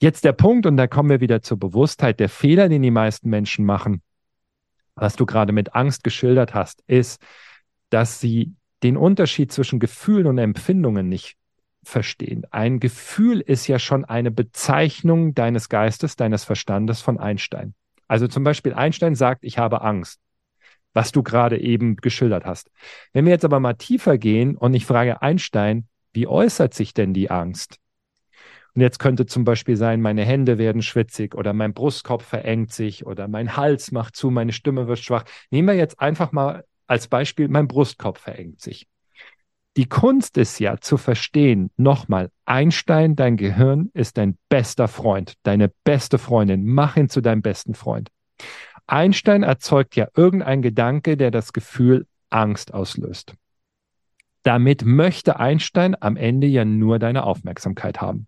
[0.00, 2.20] Jetzt der Punkt, und da kommen wir wieder zur Bewusstheit.
[2.20, 4.02] Der Fehler, den die meisten Menschen machen,
[4.94, 7.20] was du gerade mit Angst geschildert hast, ist,
[7.90, 11.36] dass sie den Unterschied zwischen Gefühlen und Empfindungen nicht
[11.86, 12.44] verstehen.
[12.50, 17.74] Ein Gefühl ist ja schon eine Bezeichnung deines Geistes, deines Verstandes von Einstein.
[18.08, 20.20] Also zum Beispiel Einstein sagt, ich habe Angst.
[20.96, 22.70] was du gerade eben geschildert hast.
[23.12, 27.12] Wenn wir jetzt aber mal tiefer gehen und ich frage Einstein, wie äußert sich denn
[27.12, 27.76] die Angst?
[28.74, 33.04] Und jetzt könnte zum Beispiel sein, meine Hände werden schwitzig oder mein Brustkorb verengt sich
[33.04, 35.24] oder mein Hals macht zu, meine Stimme wird schwach.
[35.50, 38.86] Nehmen wir jetzt einfach mal als Beispiel, mein Brustkorb verengt sich.
[39.76, 45.70] Die Kunst ist ja zu verstehen, nochmal, Einstein, dein Gehirn ist dein bester Freund, deine
[45.84, 46.64] beste Freundin.
[46.64, 48.10] Mach ihn zu deinem besten Freund.
[48.86, 53.34] Einstein erzeugt ja irgendein Gedanke, der das Gefühl Angst auslöst.
[54.42, 58.26] Damit möchte Einstein am Ende ja nur deine Aufmerksamkeit haben.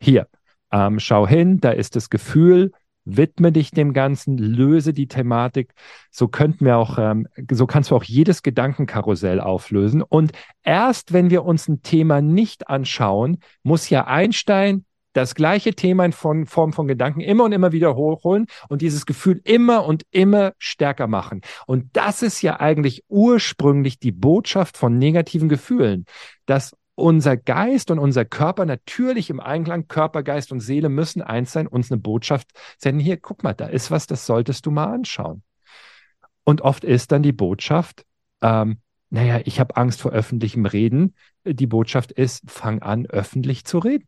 [0.00, 0.26] Hier,
[0.72, 2.72] ähm, schau hin, da ist das Gefühl,
[3.04, 5.72] widme dich dem Ganzen, löse die Thematik.
[6.10, 10.02] So könnten wir auch, ähm, so kannst du auch jedes Gedankenkarussell auflösen.
[10.02, 10.32] Und
[10.62, 16.12] erst wenn wir uns ein Thema nicht anschauen, muss ja Einstein das gleiche Thema in
[16.12, 21.08] Form von Gedanken immer und immer wieder hochholen und dieses Gefühl immer und immer stärker
[21.08, 21.40] machen.
[21.66, 26.04] Und das ist ja eigentlich ursprünglich die Botschaft von negativen Gefühlen,
[26.46, 31.52] dass unser Geist und unser Körper natürlich im Einklang, Körper, Geist und Seele müssen eins
[31.52, 32.48] sein, uns eine Botschaft
[32.78, 33.00] senden.
[33.00, 35.42] Hier, guck mal, da ist was, das solltest du mal anschauen.
[36.44, 38.04] Und oft ist dann die Botschaft,
[38.42, 38.78] ähm,
[39.10, 41.14] naja, ich habe Angst vor öffentlichem Reden.
[41.44, 44.06] Die Botschaft ist, fang an, öffentlich zu reden.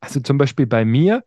[0.00, 1.22] Also zum Beispiel bei mir,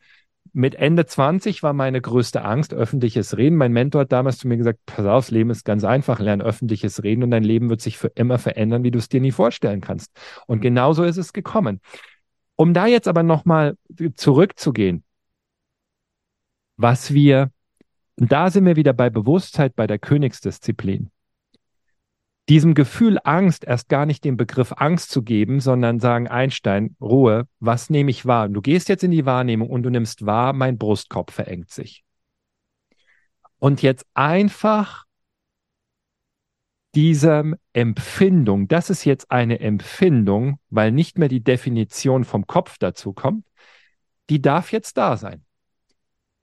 [0.54, 3.58] mit Ende 20 war meine größte Angst öffentliches Reden.
[3.58, 6.44] Mein Mentor hat damals zu mir gesagt, pass auf, das Leben ist ganz einfach, lern
[6.44, 9.32] öffentliches Reden und dein Leben wird sich für immer verändern, wie du es dir nie
[9.32, 10.12] vorstellen kannst.
[10.46, 11.82] Und genauso ist es gekommen.
[12.56, 13.78] Um da jetzt aber nochmal
[14.16, 15.04] zurückzugehen,
[16.78, 17.52] was wir,
[18.18, 21.10] da sind wir wieder bei Bewusstheit, bei der Königsdisziplin
[22.50, 27.48] diesem Gefühl Angst erst gar nicht den Begriff Angst zu geben, sondern sagen, Einstein, Ruhe,
[27.60, 28.50] was nehme ich wahr?
[28.50, 32.04] Du gehst jetzt in die Wahrnehmung und du nimmst wahr, mein Brustkorb verengt sich.
[33.60, 35.06] Und jetzt einfach
[36.96, 43.14] diesem Empfindung, das ist jetzt eine Empfindung, weil nicht mehr die Definition vom Kopf dazu
[43.14, 43.46] kommt,
[44.30, 45.46] die darf jetzt da sein.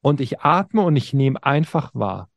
[0.01, 2.30] Und ich atme und ich nehme einfach wahr.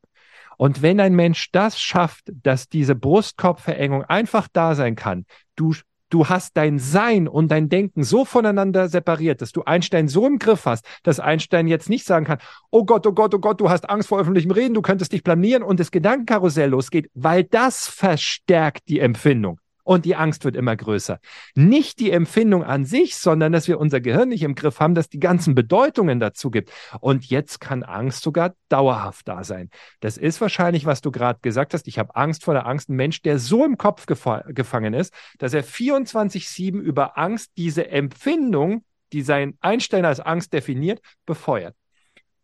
[0.58, 5.26] Und wenn ein Mensch das schafft, dass diese Brustkorbverengung einfach da sein kann,
[5.56, 5.74] du,
[6.10, 10.40] du hast dein Sein und dein Denken so voneinander separiert, dass du Einstein so im
[10.40, 12.40] Griff hast, dass Einstein jetzt nicht sagen kann,
[12.72, 15.24] oh Gott, oh Gott, oh Gott, du hast Angst vor öffentlichem Reden, du könntest dich
[15.24, 20.76] blamieren und das Gedankenkarussell losgeht, weil das verstärkt die Empfindung und die Angst wird immer
[20.76, 21.20] größer.
[21.56, 25.10] Nicht die Empfindung an sich, sondern dass wir unser Gehirn nicht im Griff haben, dass
[25.10, 26.72] die ganzen Bedeutungen dazu gibt.
[27.02, 29.70] Und jetzt kann Angst sogar dauerhaft da sein.
[30.00, 31.88] Das ist wahrscheinlich, was du gerade gesagt hast.
[31.88, 32.90] Ich habe Angst vor der Angst.
[32.90, 38.84] Ein Mensch, der so im Kopf gefangen ist, dass er 24-7 über Angst diese Empfindung,
[39.12, 41.76] die sein Einstein als Angst definiert, befeuert.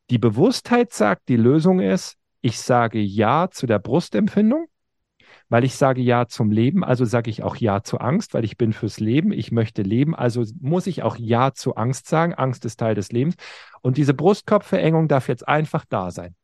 [0.10, 4.68] Die Bewusstheit sagt, die Lösung ist, ich sage Ja zu der Brustempfindung
[5.50, 8.56] weil ich sage Ja zum Leben, also sage ich auch Ja zu Angst, weil ich
[8.56, 12.36] bin fürs Leben, ich möchte leben, also muss ich auch Ja zu Angst sagen.
[12.36, 13.36] Angst ist Teil des Lebens.
[13.82, 16.36] Und diese Brustkopfverengung darf jetzt einfach da sein.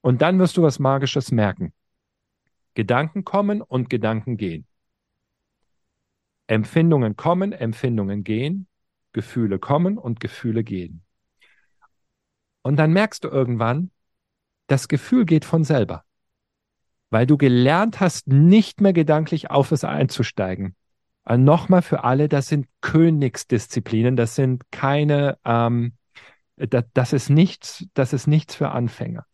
[0.00, 1.72] Und dann wirst du was Magisches merken.
[2.74, 4.66] Gedanken kommen und Gedanken gehen.
[6.46, 8.68] Empfindungen kommen, Empfindungen gehen,
[9.12, 11.02] Gefühle kommen und Gefühle gehen.
[12.62, 13.90] Und dann merkst du irgendwann,
[14.68, 16.04] das Gefühl geht von selber
[17.14, 20.74] weil du gelernt hast, nicht mehr gedanklich auf es einzusteigen.
[21.22, 25.92] Also Nochmal für alle, das sind Königsdisziplinen, das sind keine, ähm,
[26.56, 29.26] das, das, ist nichts, das ist nichts für Anfänger.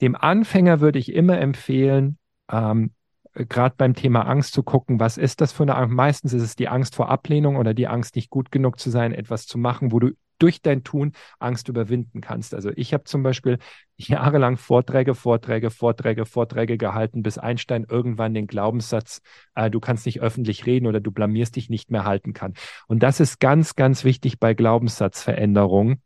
[0.00, 2.16] Dem Anfänger würde ich immer empfehlen,
[2.50, 2.92] ähm,
[3.34, 5.94] gerade beim Thema Angst zu gucken, was ist das für eine Angst?
[5.94, 9.12] Meistens ist es die Angst vor Ablehnung oder die Angst, nicht gut genug zu sein,
[9.12, 12.54] etwas zu machen, wo du durch dein Tun Angst überwinden kannst.
[12.54, 13.58] Also ich habe zum Beispiel
[13.96, 19.20] jahrelang Vorträge, Vorträge, Vorträge, Vorträge gehalten, bis Einstein irgendwann den Glaubenssatz,
[19.54, 22.54] äh, du kannst nicht öffentlich reden oder du blamierst dich nicht mehr halten kann.
[22.86, 26.02] Und das ist ganz, ganz wichtig bei Glaubenssatzveränderungen.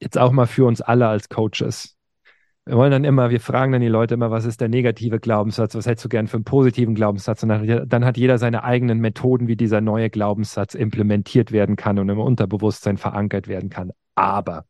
[0.00, 1.96] Jetzt auch mal für uns alle als Coaches
[2.66, 5.74] wir wollen dann immer, wir fragen dann die Leute immer, was ist der negative Glaubenssatz,
[5.74, 7.42] was hättest du gern für einen positiven Glaubenssatz?
[7.42, 11.98] Und dann, dann, hat jeder seine eigenen Methoden, wie dieser neue Glaubenssatz implementiert werden kann
[11.98, 13.92] und im Unterbewusstsein verankert werden kann.
[14.14, 14.64] Aber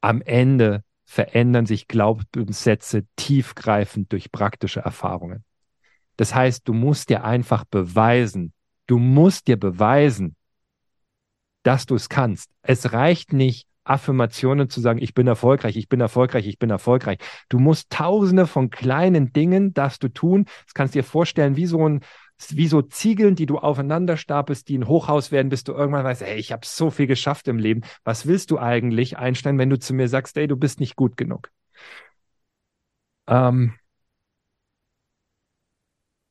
[0.00, 5.44] am Ende verändern sich Glaubenssätze tiefgreifend durch praktische Erfahrungen.
[6.16, 8.52] Das heißt, du musst dir einfach beweisen,
[8.86, 10.34] du musst dir beweisen,
[11.62, 12.50] dass du es kannst.
[12.62, 17.18] Es reicht nicht, Affirmationen zu sagen, ich bin erfolgreich, ich bin erfolgreich, ich bin erfolgreich.
[17.48, 20.46] Du musst tausende von kleinen Dingen darfst du tun.
[20.64, 22.00] Das kannst du dir vorstellen, wie so ein,
[22.48, 26.22] wie so Ziegeln, die du aufeinander stapelst, die ein Hochhaus werden, bis du irgendwann weißt,
[26.22, 27.82] hey, ich habe so viel geschafft im Leben.
[28.04, 31.16] Was willst du eigentlich, Einstein, wenn du zu mir sagst, hey, du bist nicht gut
[31.16, 31.50] genug?
[33.26, 33.74] Ähm,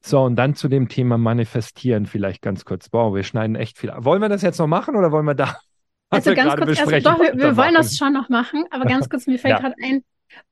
[0.06, 2.89] so, und dann zu dem Thema Manifestieren vielleicht ganz kurz.
[2.91, 3.91] Wow, wir schneiden echt viel.
[3.97, 5.58] Wollen wir das jetzt noch machen oder wollen wir da?
[6.14, 9.28] Also ganz kurz, also doch, wir, wir wollen das schon noch machen, aber ganz kurz,
[9.28, 9.59] mir fällt ja.
[9.59, 10.03] gerade ein,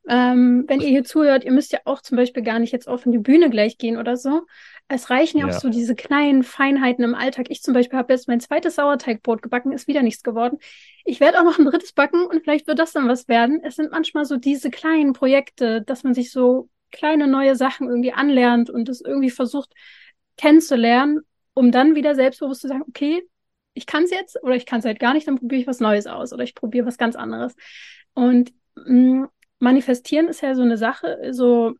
[0.10, 3.04] ähm, wenn ihr hier zuhört, ihr müsst ja auch zum Beispiel gar nicht jetzt auf
[3.04, 4.46] die Bühne gleich gehen oder so.
[4.88, 5.56] Es reichen ja, ja.
[5.56, 7.48] auch so diese kleinen Feinheiten im Alltag.
[7.50, 10.58] Ich zum Beispiel habe jetzt mein zweites Sauerteigbrot gebacken, ist wieder nichts geworden.
[11.06, 13.62] Ich werde auch noch ein drittes backen und vielleicht wird das dann was werden.
[13.64, 18.14] Es sind manchmal so diese kleinen Projekte, dass man sich so kleine neue Sachen irgendwie
[18.14, 19.74] anlernt und das irgendwie versucht
[20.36, 21.22] kennenzulernen,
[21.54, 23.24] um dann wieder selbstbewusst zu sagen, okay,
[23.74, 25.80] ich kann es jetzt oder ich kann es halt gar nicht, dann probiere ich was
[25.80, 27.56] Neues aus oder ich probiere was ganz anderes.
[28.14, 31.76] Und mh, mm, manifestieren ist ja so eine Sache, so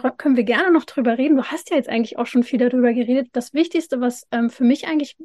[0.00, 1.36] da können wir gerne noch drüber reden.
[1.36, 3.28] Du hast ja jetzt eigentlich auch schon viel darüber geredet.
[3.32, 5.16] Das Wichtigste, was ähm, für mich eigentlich,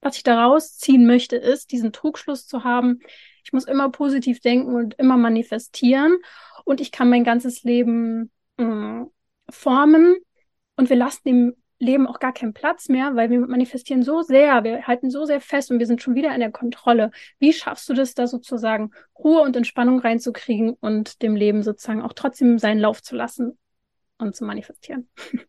[0.00, 3.00] was ich daraus ziehen möchte, ist, diesen Trugschluss zu haben.
[3.44, 6.18] Ich muss immer positiv denken und immer manifestieren
[6.64, 9.04] und ich kann mein ganzes Leben äh,
[9.48, 10.16] formen
[10.76, 14.64] und wir lassen dem Leben auch gar keinen Platz mehr, weil wir manifestieren so sehr,
[14.64, 17.10] wir halten so sehr fest und wir sind schon wieder in der Kontrolle.
[17.38, 22.14] Wie schaffst du das, da sozusagen Ruhe und Entspannung reinzukriegen und dem Leben sozusagen auch
[22.14, 23.58] trotzdem seinen Lauf zu lassen
[24.18, 25.08] und zu manifestieren?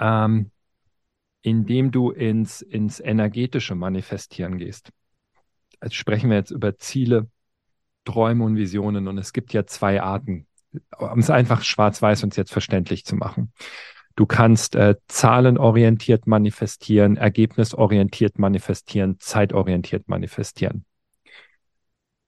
[0.00, 0.52] Ähm,
[1.42, 4.90] indem du ins, ins energetische Manifestieren gehst.
[5.80, 7.28] Also sprechen wir jetzt über Ziele,
[8.04, 10.46] Träume und Visionen und es gibt ja zwei Arten,
[10.98, 13.52] um es einfach schwarz-weiß uns jetzt verständlich zu machen.
[14.18, 20.84] Du kannst äh, zahlenorientiert manifestieren, ergebnisorientiert manifestieren, zeitorientiert manifestieren.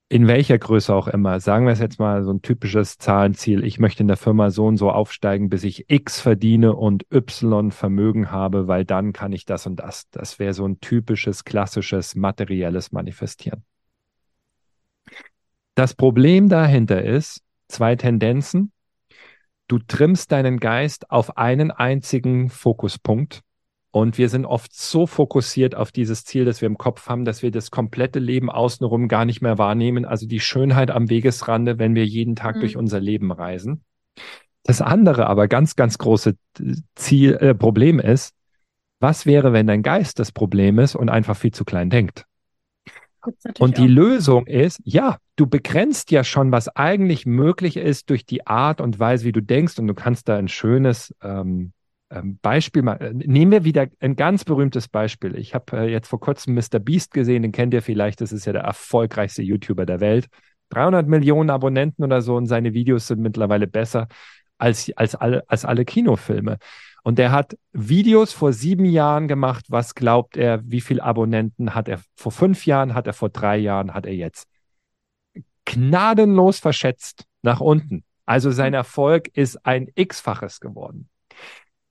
[0.09, 1.41] In welcher Größe auch immer.
[1.41, 3.65] Sagen wir es jetzt mal so ein typisches Zahlenziel.
[3.65, 7.73] Ich möchte in der Firma so und so aufsteigen, bis ich X verdiene und Y
[7.73, 10.09] Vermögen habe, weil dann kann ich das und das.
[10.13, 13.65] Das wäre so ein typisches, klassisches, materielles Manifestieren.
[15.75, 18.71] Das Problem dahinter ist, zwei Tendenzen.
[19.71, 23.43] Du trimmst deinen Geist auf einen einzigen Fokuspunkt.
[23.93, 27.41] Und wir sind oft so fokussiert auf dieses Ziel, das wir im Kopf haben, dass
[27.45, 30.05] wir das komplette Leben außenrum gar nicht mehr wahrnehmen.
[30.05, 32.61] Also die Schönheit am Wegesrande, wenn wir jeden Tag mhm.
[32.61, 33.85] durch unser Leben reisen.
[34.65, 36.35] Das andere aber ganz, ganz große
[36.97, 38.35] Ziel, äh, Problem ist,
[38.99, 42.25] was wäre, wenn dein Geist das Problem ist und einfach viel zu klein denkt?
[43.61, 43.89] Und die auch.
[43.89, 48.99] Lösung ist, ja, du begrenzt ja schon, was eigentlich möglich ist durch die Art und
[48.99, 49.79] Weise, wie du denkst.
[49.79, 51.73] Und du kannst da ein schönes ähm,
[52.11, 52.97] ähm, Beispiel mal.
[53.01, 55.37] Äh, nehmen wir wieder ein ganz berühmtes Beispiel.
[55.37, 56.79] Ich habe äh, jetzt vor kurzem Mr.
[56.79, 58.21] Beast gesehen, den kennt ihr vielleicht.
[58.21, 60.27] Das ist ja der erfolgreichste YouTuber der Welt.
[60.71, 64.09] 300 Millionen Abonnenten oder so und seine Videos sind mittlerweile besser
[64.59, 66.59] als, als, alle, als alle Kinofilme.
[67.03, 69.65] Und der hat Videos vor sieben Jahren gemacht.
[69.69, 73.57] Was glaubt er, wie viele Abonnenten hat er vor fünf Jahren, hat er vor drei
[73.57, 74.47] Jahren, hat er jetzt?
[75.71, 78.05] Gnadenlos verschätzt nach unten.
[78.27, 81.09] Also sein Erfolg ist ein X-faches geworden.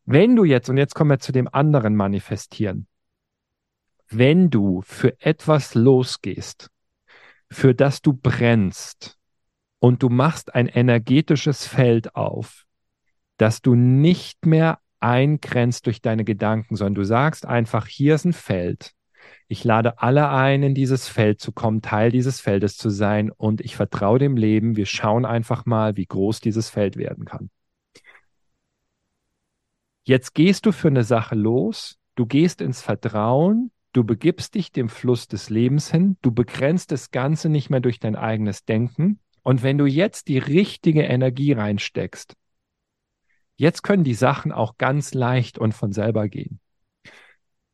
[0.06, 2.88] Wenn du jetzt, und jetzt kommen wir zu dem anderen Manifestieren,
[4.10, 6.70] wenn du für etwas losgehst,
[7.50, 9.18] für das du brennst
[9.80, 12.66] und du machst ein energetisches Feld auf,
[13.38, 18.34] dass du nicht mehr eingrenzt durch deine Gedanken, sondern du sagst einfach, hier ist ein
[18.34, 18.94] Feld.
[19.48, 23.62] Ich lade alle ein, in dieses Feld zu kommen, Teil dieses Feldes zu sein und
[23.62, 24.76] ich vertraue dem Leben.
[24.76, 27.50] Wir schauen einfach mal, wie groß dieses Feld werden kann.
[30.04, 34.90] Jetzt gehst du für eine Sache los, du gehst ins Vertrauen, du begibst dich dem
[34.90, 39.20] Fluss des Lebens hin, du begrenzt das Ganze nicht mehr durch dein eigenes Denken.
[39.44, 42.36] Und wenn du jetzt die richtige Energie reinsteckst,
[43.60, 46.62] Jetzt können die Sachen auch ganz leicht und von selber gehen.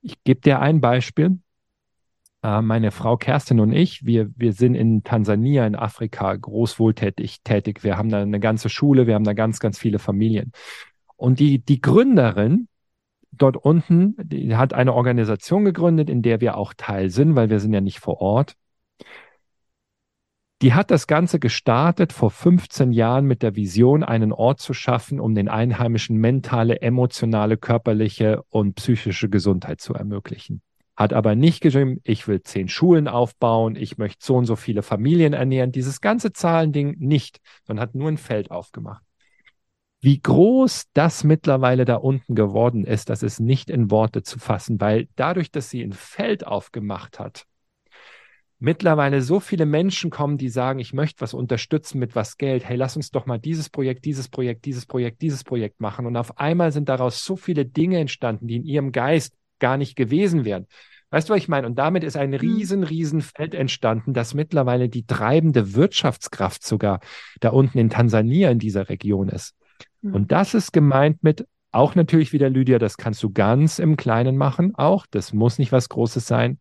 [0.05, 1.39] Ich gebe dir ein Beispiel.
[2.43, 7.83] Äh, meine Frau Kerstin und ich, wir, wir sind in Tansania, in Afrika, großwohltätig tätig.
[7.83, 10.51] Wir haben da eine ganze Schule, wir haben da ganz, ganz viele Familien.
[11.15, 12.67] Und die, die Gründerin
[13.31, 17.59] dort unten, die hat eine Organisation gegründet, in der wir auch Teil sind, weil wir
[17.59, 18.55] sind ja nicht vor Ort.
[20.61, 25.19] Die hat das Ganze gestartet vor 15 Jahren mit der Vision, einen Ort zu schaffen,
[25.19, 30.61] um den Einheimischen mentale, emotionale, körperliche und psychische Gesundheit zu ermöglichen.
[30.95, 34.81] Hat aber nicht geschrieben, ich will zehn Schulen aufbauen, ich möchte so und so viele
[34.81, 35.73] Familien ernähren.
[35.73, 39.03] Dieses ganze Zahlending nicht, sondern hat nur ein Feld aufgemacht.
[39.99, 44.79] Wie groß das mittlerweile da unten geworden ist, das ist nicht in Worte zu fassen,
[44.79, 47.45] weil dadurch, dass sie ein Feld aufgemacht hat,
[48.59, 52.67] mittlerweile so viele Menschen kommen, die sagen, ich möchte was unterstützen mit was Geld.
[52.67, 56.05] Hey, lass uns doch mal dieses Projekt, dieses Projekt, dieses Projekt, dieses Projekt machen.
[56.05, 59.95] Und auf einmal sind daraus so viele Dinge entstanden, die in ihrem Geist gar nicht
[59.95, 60.67] gewesen wären.
[61.11, 61.67] Weißt du, was ich meine?
[61.67, 62.35] Und damit ist ein mhm.
[62.35, 66.99] riesen, riesen Feld entstanden, das mittlerweile die treibende Wirtschaftskraft sogar
[67.39, 69.55] da unten in Tansania in dieser Region ist.
[70.01, 70.13] Mhm.
[70.13, 74.37] Und das ist gemeint mit auch natürlich wieder, Lydia, das kannst du ganz im Kleinen
[74.37, 75.05] machen, auch.
[75.11, 76.57] Das muss nicht was Großes sein.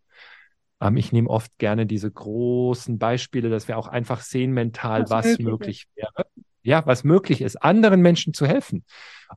[0.85, 5.11] Ähm, ich nehme oft gerne diese großen Beispiele, dass wir auch einfach sehen mental, was,
[5.11, 6.27] was möglich, möglich wäre.
[6.63, 8.85] Ja, was möglich ist, anderen Menschen zu helfen.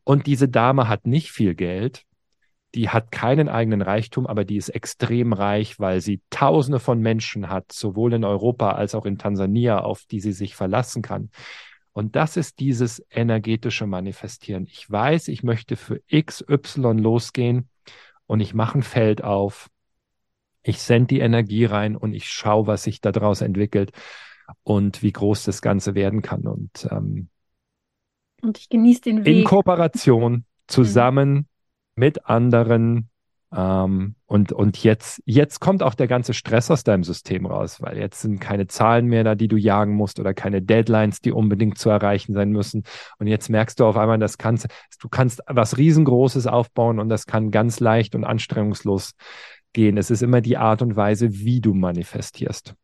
[0.03, 2.05] Und diese Dame hat nicht viel Geld
[2.75, 7.49] die hat keinen eigenen Reichtum, aber die ist extrem reich, weil sie Tausende von Menschen
[7.49, 11.31] hat, sowohl in Europa als auch in Tansania, auf die sie sich verlassen kann.
[11.93, 14.67] Und das ist dieses energetische Manifestieren.
[14.69, 17.69] Ich weiß, ich möchte für XY losgehen
[18.27, 19.69] und ich mache ein Feld auf.
[20.63, 23.91] Ich sende die Energie rein und ich schaue, was sich daraus entwickelt
[24.63, 26.47] und wie groß das Ganze werden kann.
[26.47, 27.29] Und, ähm,
[28.41, 29.37] und ich genieße den Weg.
[29.37, 30.43] In Kooperation, mhm.
[30.67, 31.47] zusammen,
[31.95, 33.09] mit anderen.
[33.55, 37.97] Ähm, und, und jetzt, jetzt kommt auch der ganze Stress aus deinem System raus, weil
[37.97, 41.77] jetzt sind keine Zahlen mehr da, die du jagen musst oder keine Deadlines, die unbedingt
[41.77, 42.83] zu erreichen sein müssen.
[43.19, 44.67] Und jetzt merkst du auf einmal, das kannst,
[44.99, 49.13] du kannst was riesengroßes aufbauen und das kann ganz leicht und anstrengungslos
[49.73, 49.97] gehen.
[49.97, 52.75] Es ist immer die Art und Weise, wie du manifestierst.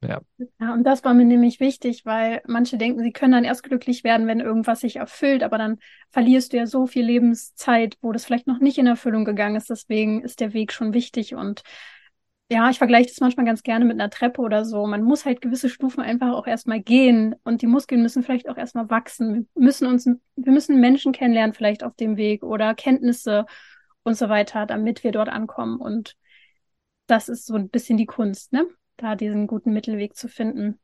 [0.00, 0.20] Ja.
[0.60, 4.04] ja, und das war mir nämlich wichtig, weil manche denken, sie können dann erst glücklich
[4.04, 5.78] werden, wenn irgendwas sich erfüllt, aber dann
[6.10, 9.70] verlierst du ja so viel Lebenszeit, wo das vielleicht noch nicht in Erfüllung gegangen ist.
[9.70, 11.62] Deswegen ist der Weg schon wichtig und
[12.50, 14.86] ja, ich vergleiche das manchmal ganz gerne mit einer Treppe oder so.
[14.86, 18.56] Man muss halt gewisse Stufen einfach auch erstmal gehen und die Muskeln müssen vielleicht auch
[18.56, 19.48] erstmal wachsen.
[19.54, 23.44] Wir müssen uns, wir müssen Menschen kennenlernen vielleicht auf dem Weg oder Kenntnisse
[24.02, 25.78] und so weiter, damit wir dort ankommen.
[25.78, 26.16] Und
[27.08, 28.66] das ist so ein bisschen die Kunst, ne?
[28.98, 30.78] da diesen guten Mittelweg zu finden.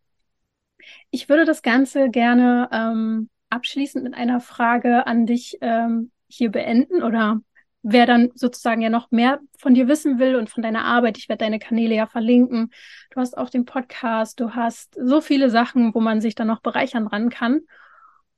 [1.10, 7.02] Ich würde das Ganze gerne ähm, abschließend mit einer Frage an dich ähm, hier beenden
[7.02, 7.40] oder
[7.82, 11.28] wer dann sozusagen ja noch mehr von dir wissen will und von deiner Arbeit, ich
[11.28, 12.70] werde deine Kanäle ja verlinken.
[13.10, 16.60] Du hast auch den Podcast, du hast so viele Sachen, wo man sich dann noch
[16.60, 17.60] bereichern ran kann.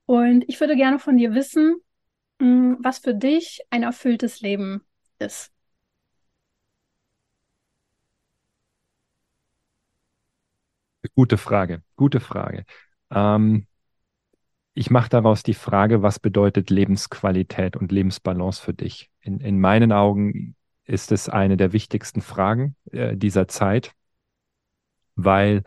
[0.05, 1.77] Und ich würde gerne von dir wissen,
[2.41, 4.85] hm, was für dich ein erfülltes Leben
[5.19, 5.53] ist.
[11.15, 12.65] Gute Frage, gute Frage.
[13.11, 13.67] Ähm,
[14.75, 19.11] ich mache daraus die Frage, was bedeutet Lebensqualität und Lebensbalance für dich?
[19.21, 20.55] In, in meinen Augen
[20.85, 23.93] ist es eine der wichtigsten Fragen äh, dieser Zeit,
[25.15, 25.63] weil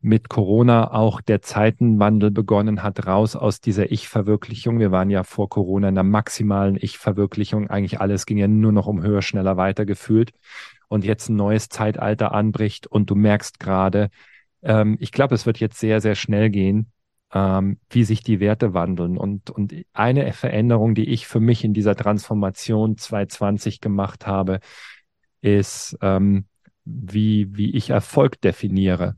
[0.00, 4.78] mit Corona auch der Zeitenwandel begonnen hat, raus aus dieser Ich-Verwirklichung.
[4.78, 7.68] Wir waren ja vor Corona in der maximalen Ich-Verwirklichung.
[7.68, 10.32] Eigentlich alles ging ja nur noch um höher, schneller, weiter gefühlt.
[10.88, 14.08] Und jetzt ein neues Zeitalter anbricht und du merkst gerade,
[14.62, 16.92] ähm, ich glaube, es wird jetzt sehr, sehr schnell gehen,
[17.32, 19.16] ähm, wie sich die Werte wandeln.
[19.16, 24.60] Und, und eine Veränderung, die ich für mich in dieser Transformation 2020 gemacht habe,
[25.40, 26.46] ist, ähm,
[26.84, 29.16] wie, wie ich Erfolg definiere.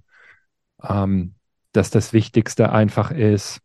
[0.83, 1.35] Ähm,
[1.73, 3.61] dass das Wichtigste einfach ist,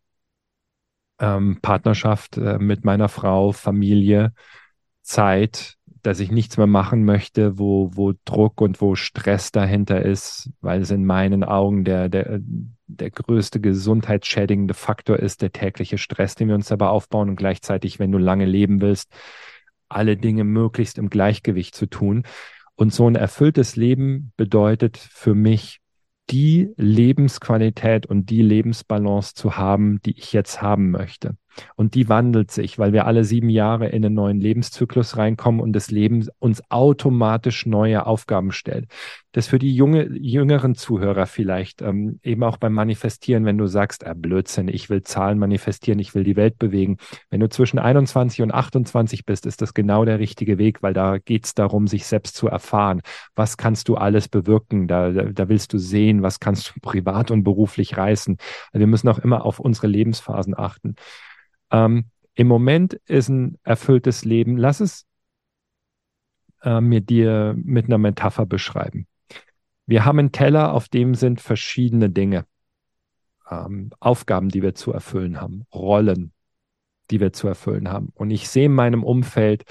[1.18, 4.32] ähm, Partnerschaft äh, mit meiner Frau, Familie,
[5.02, 5.76] Zeit,
[6.06, 10.80] dass ich nichts mehr machen möchte, wo, wo Druck und wo Stress dahinter ist, weil
[10.80, 12.38] es in meinen Augen der, der,
[12.86, 17.98] der größte gesundheitsschädigende Faktor ist, der tägliche Stress, den wir uns dabei aufbauen und gleichzeitig,
[17.98, 19.12] wenn du lange leben willst,
[19.88, 22.22] alle Dinge möglichst im Gleichgewicht zu tun.
[22.76, 25.80] Und so ein erfülltes Leben bedeutet für mich,
[26.30, 31.36] die Lebensqualität und die Lebensbalance zu haben, die ich jetzt haben möchte.
[31.76, 35.72] Und die wandelt sich, weil wir alle sieben Jahre in einen neuen Lebenszyklus reinkommen und
[35.72, 38.86] das Leben uns automatisch neue Aufgaben stellt.
[39.36, 44.06] Das für die junge, jüngeren Zuhörer vielleicht ähm, eben auch beim Manifestieren, wenn du sagst,
[44.06, 46.96] ah, Blödsinn, ich will Zahlen manifestieren, ich will die Welt bewegen.
[47.28, 51.18] Wenn du zwischen 21 und 28 bist, ist das genau der richtige Weg, weil da
[51.18, 53.02] geht es darum, sich selbst zu erfahren.
[53.34, 54.88] Was kannst du alles bewirken?
[54.88, 58.38] Da, da, da willst du sehen, was kannst du privat und beruflich reißen.
[58.72, 60.96] Also wir müssen auch immer auf unsere Lebensphasen achten.
[61.70, 65.06] Ähm, Im Moment ist ein erfülltes Leben, lass es
[66.62, 69.06] äh, mir dir mit einer Metapher beschreiben.
[69.86, 72.44] Wir haben einen Teller, auf dem sind verschiedene Dinge,
[73.50, 76.32] ähm, Aufgaben, die wir zu erfüllen haben, Rollen,
[77.10, 78.10] die wir zu erfüllen haben.
[78.14, 79.64] Und ich sehe in meinem Umfeld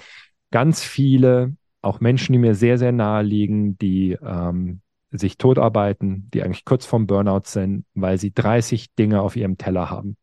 [0.52, 4.82] ganz viele, auch Menschen, die mir sehr, sehr nahe liegen, die ähm,
[5.12, 9.90] sich totarbeiten, die eigentlich kurz vorm Burnout sind, weil sie 30 Dinge auf ihrem Teller
[9.90, 10.18] haben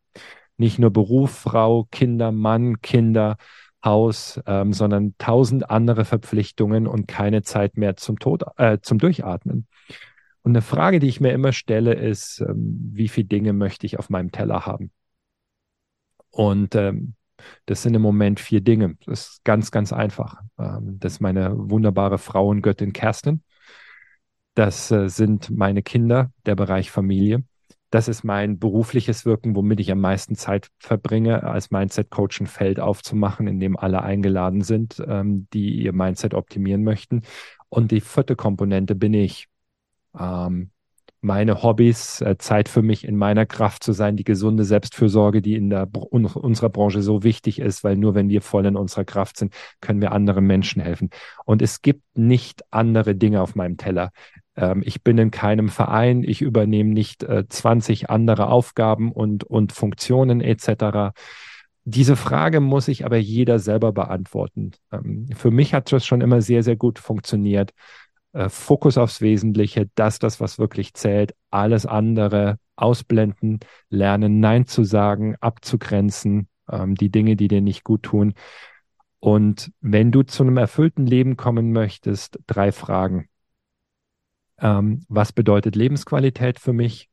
[0.57, 3.37] nicht nur Beruf, Frau, Kinder, Mann, Kinder,
[3.83, 9.67] Haus, ähm, sondern tausend andere Verpflichtungen und keine Zeit mehr zum Tod, äh, zum Durchatmen.
[10.43, 13.99] Und eine Frage, die ich mir immer stelle, ist, ähm, wie viele Dinge möchte ich
[13.99, 14.91] auf meinem Teller haben?
[16.29, 17.15] Und ähm,
[17.65, 18.95] das sind im Moment vier Dinge.
[19.05, 20.41] Das ist ganz, ganz einfach.
[20.57, 23.43] Ähm, das ist meine wunderbare Frau und Göttin Kerstin.
[24.55, 27.43] Das äh, sind meine Kinder, der Bereich Familie.
[27.93, 32.79] Das ist mein berufliches Wirken, womit ich am meisten Zeit verbringe, als Mindset-Coach ein Feld
[32.79, 37.21] aufzumachen, in dem alle eingeladen sind, ähm, die ihr Mindset optimieren möchten.
[37.69, 39.47] Und die vierte Komponente bin ich
[40.19, 40.71] ähm,
[41.21, 45.53] meine Hobbys, äh, Zeit für mich in meiner Kraft zu sein, die gesunde Selbstfürsorge, die
[45.53, 49.05] in der un unserer Branche so wichtig ist, weil nur wenn wir voll in unserer
[49.05, 51.11] Kraft sind, können wir anderen Menschen helfen.
[51.45, 54.09] Und es gibt nicht andere Dinge auf meinem Teller.
[54.55, 59.71] Ähm, ich bin in keinem Verein, ich übernehme nicht äh, 20 andere Aufgaben und, und
[59.73, 61.13] Funktionen etc.
[61.85, 64.71] Diese Frage muss sich aber jeder selber beantworten.
[64.91, 67.73] Ähm, für mich hat das schon immer sehr, sehr gut funktioniert
[68.33, 73.59] äh, Fokus aufs Wesentliche, das, das, was wirklich zählt, alles andere ausblenden,
[73.89, 78.33] lernen, Nein zu sagen, abzugrenzen, ähm, die Dinge, die dir nicht gut tun.
[79.19, 83.29] Und wenn du zu einem erfüllten Leben kommen möchtest, drei Fragen.
[84.59, 87.09] Ähm, was bedeutet Lebensqualität für mich?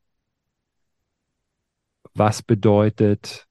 [2.15, 3.47] Was bedeutet,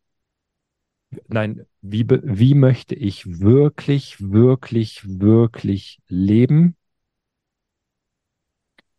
[1.27, 6.75] nein, wie, wie möchte ich wirklich, wirklich, wirklich leben?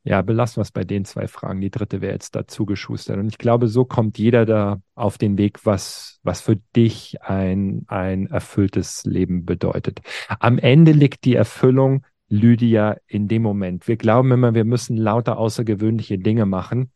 [0.03, 1.61] Ja, belassen wir es bei den zwei Fragen.
[1.61, 3.19] Die dritte wäre jetzt dazu geschustert.
[3.19, 7.85] Und ich glaube, so kommt jeder da auf den Weg, was, was für dich ein,
[7.87, 10.01] ein erfülltes Leben bedeutet.
[10.39, 13.86] Am Ende liegt die Erfüllung, Lydia, in dem Moment.
[13.89, 16.93] Wir glauben immer, wir müssen lauter außergewöhnliche Dinge machen,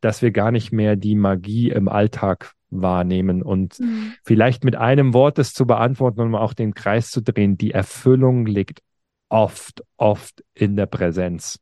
[0.00, 3.42] dass wir gar nicht mehr die Magie im Alltag wahrnehmen.
[3.42, 4.12] Und mhm.
[4.24, 7.56] vielleicht mit einem Wort es zu beantworten um auch den Kreis zu drehen.
[7.56, 8.82] Die Erfüllung liegt
[9.28, 11.60] oft, oft in der Präsenz.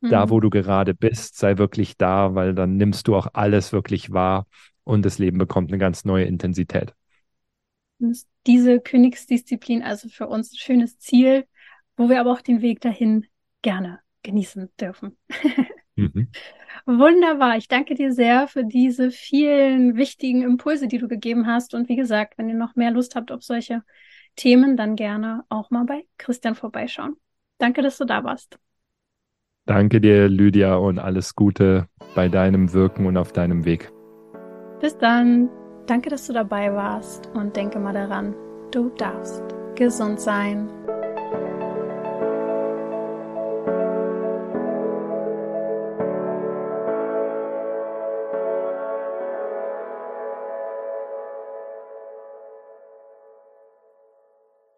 [0.00, 0.30] Da, mhm.
[0.30, 4.46] wo du gerade bist, sei wirklich da, weil dann nimmst du auch alles wirklich wahr
[4.84, 6.94] und das Leben bekommt eine ganz neue Intensität.
[8.46, 11.46] Diese Königsdisziplin also für uns ein schönes Ziel,
[11.98, 13.26] wo wir aber auch den Weg dahin
[13.60, 15.16] gerne genießen dürfen.
[15.96, 16.28] mhm.
[16.86, 17.58] Wunderbar.
[17.58, 21.74] Ich danke dir sehr für diese vielen wichtigen Impulse, die du gegeben hast.
[21.74, 23.82] Und wie gesagt, wenn ihr noch mehr Lust habt auf solche
[24.36, 27.16] Themen, dann gerne auch mal bei Christian vorbeischauen.
[27.58, 28.58] Danke, dass du da warst.
[29.66, 33.92] Danke dir, Lydia, und alles Gute bei deinem Wirken und auf deinem Weg.
[34.80, 35.50] Bis dann.
[35.86, 38.34] Danke, dass du dabei warst und denke mal daran,
[38.70, 39.42] du darfst
[39.74, 40.68] gesund sein.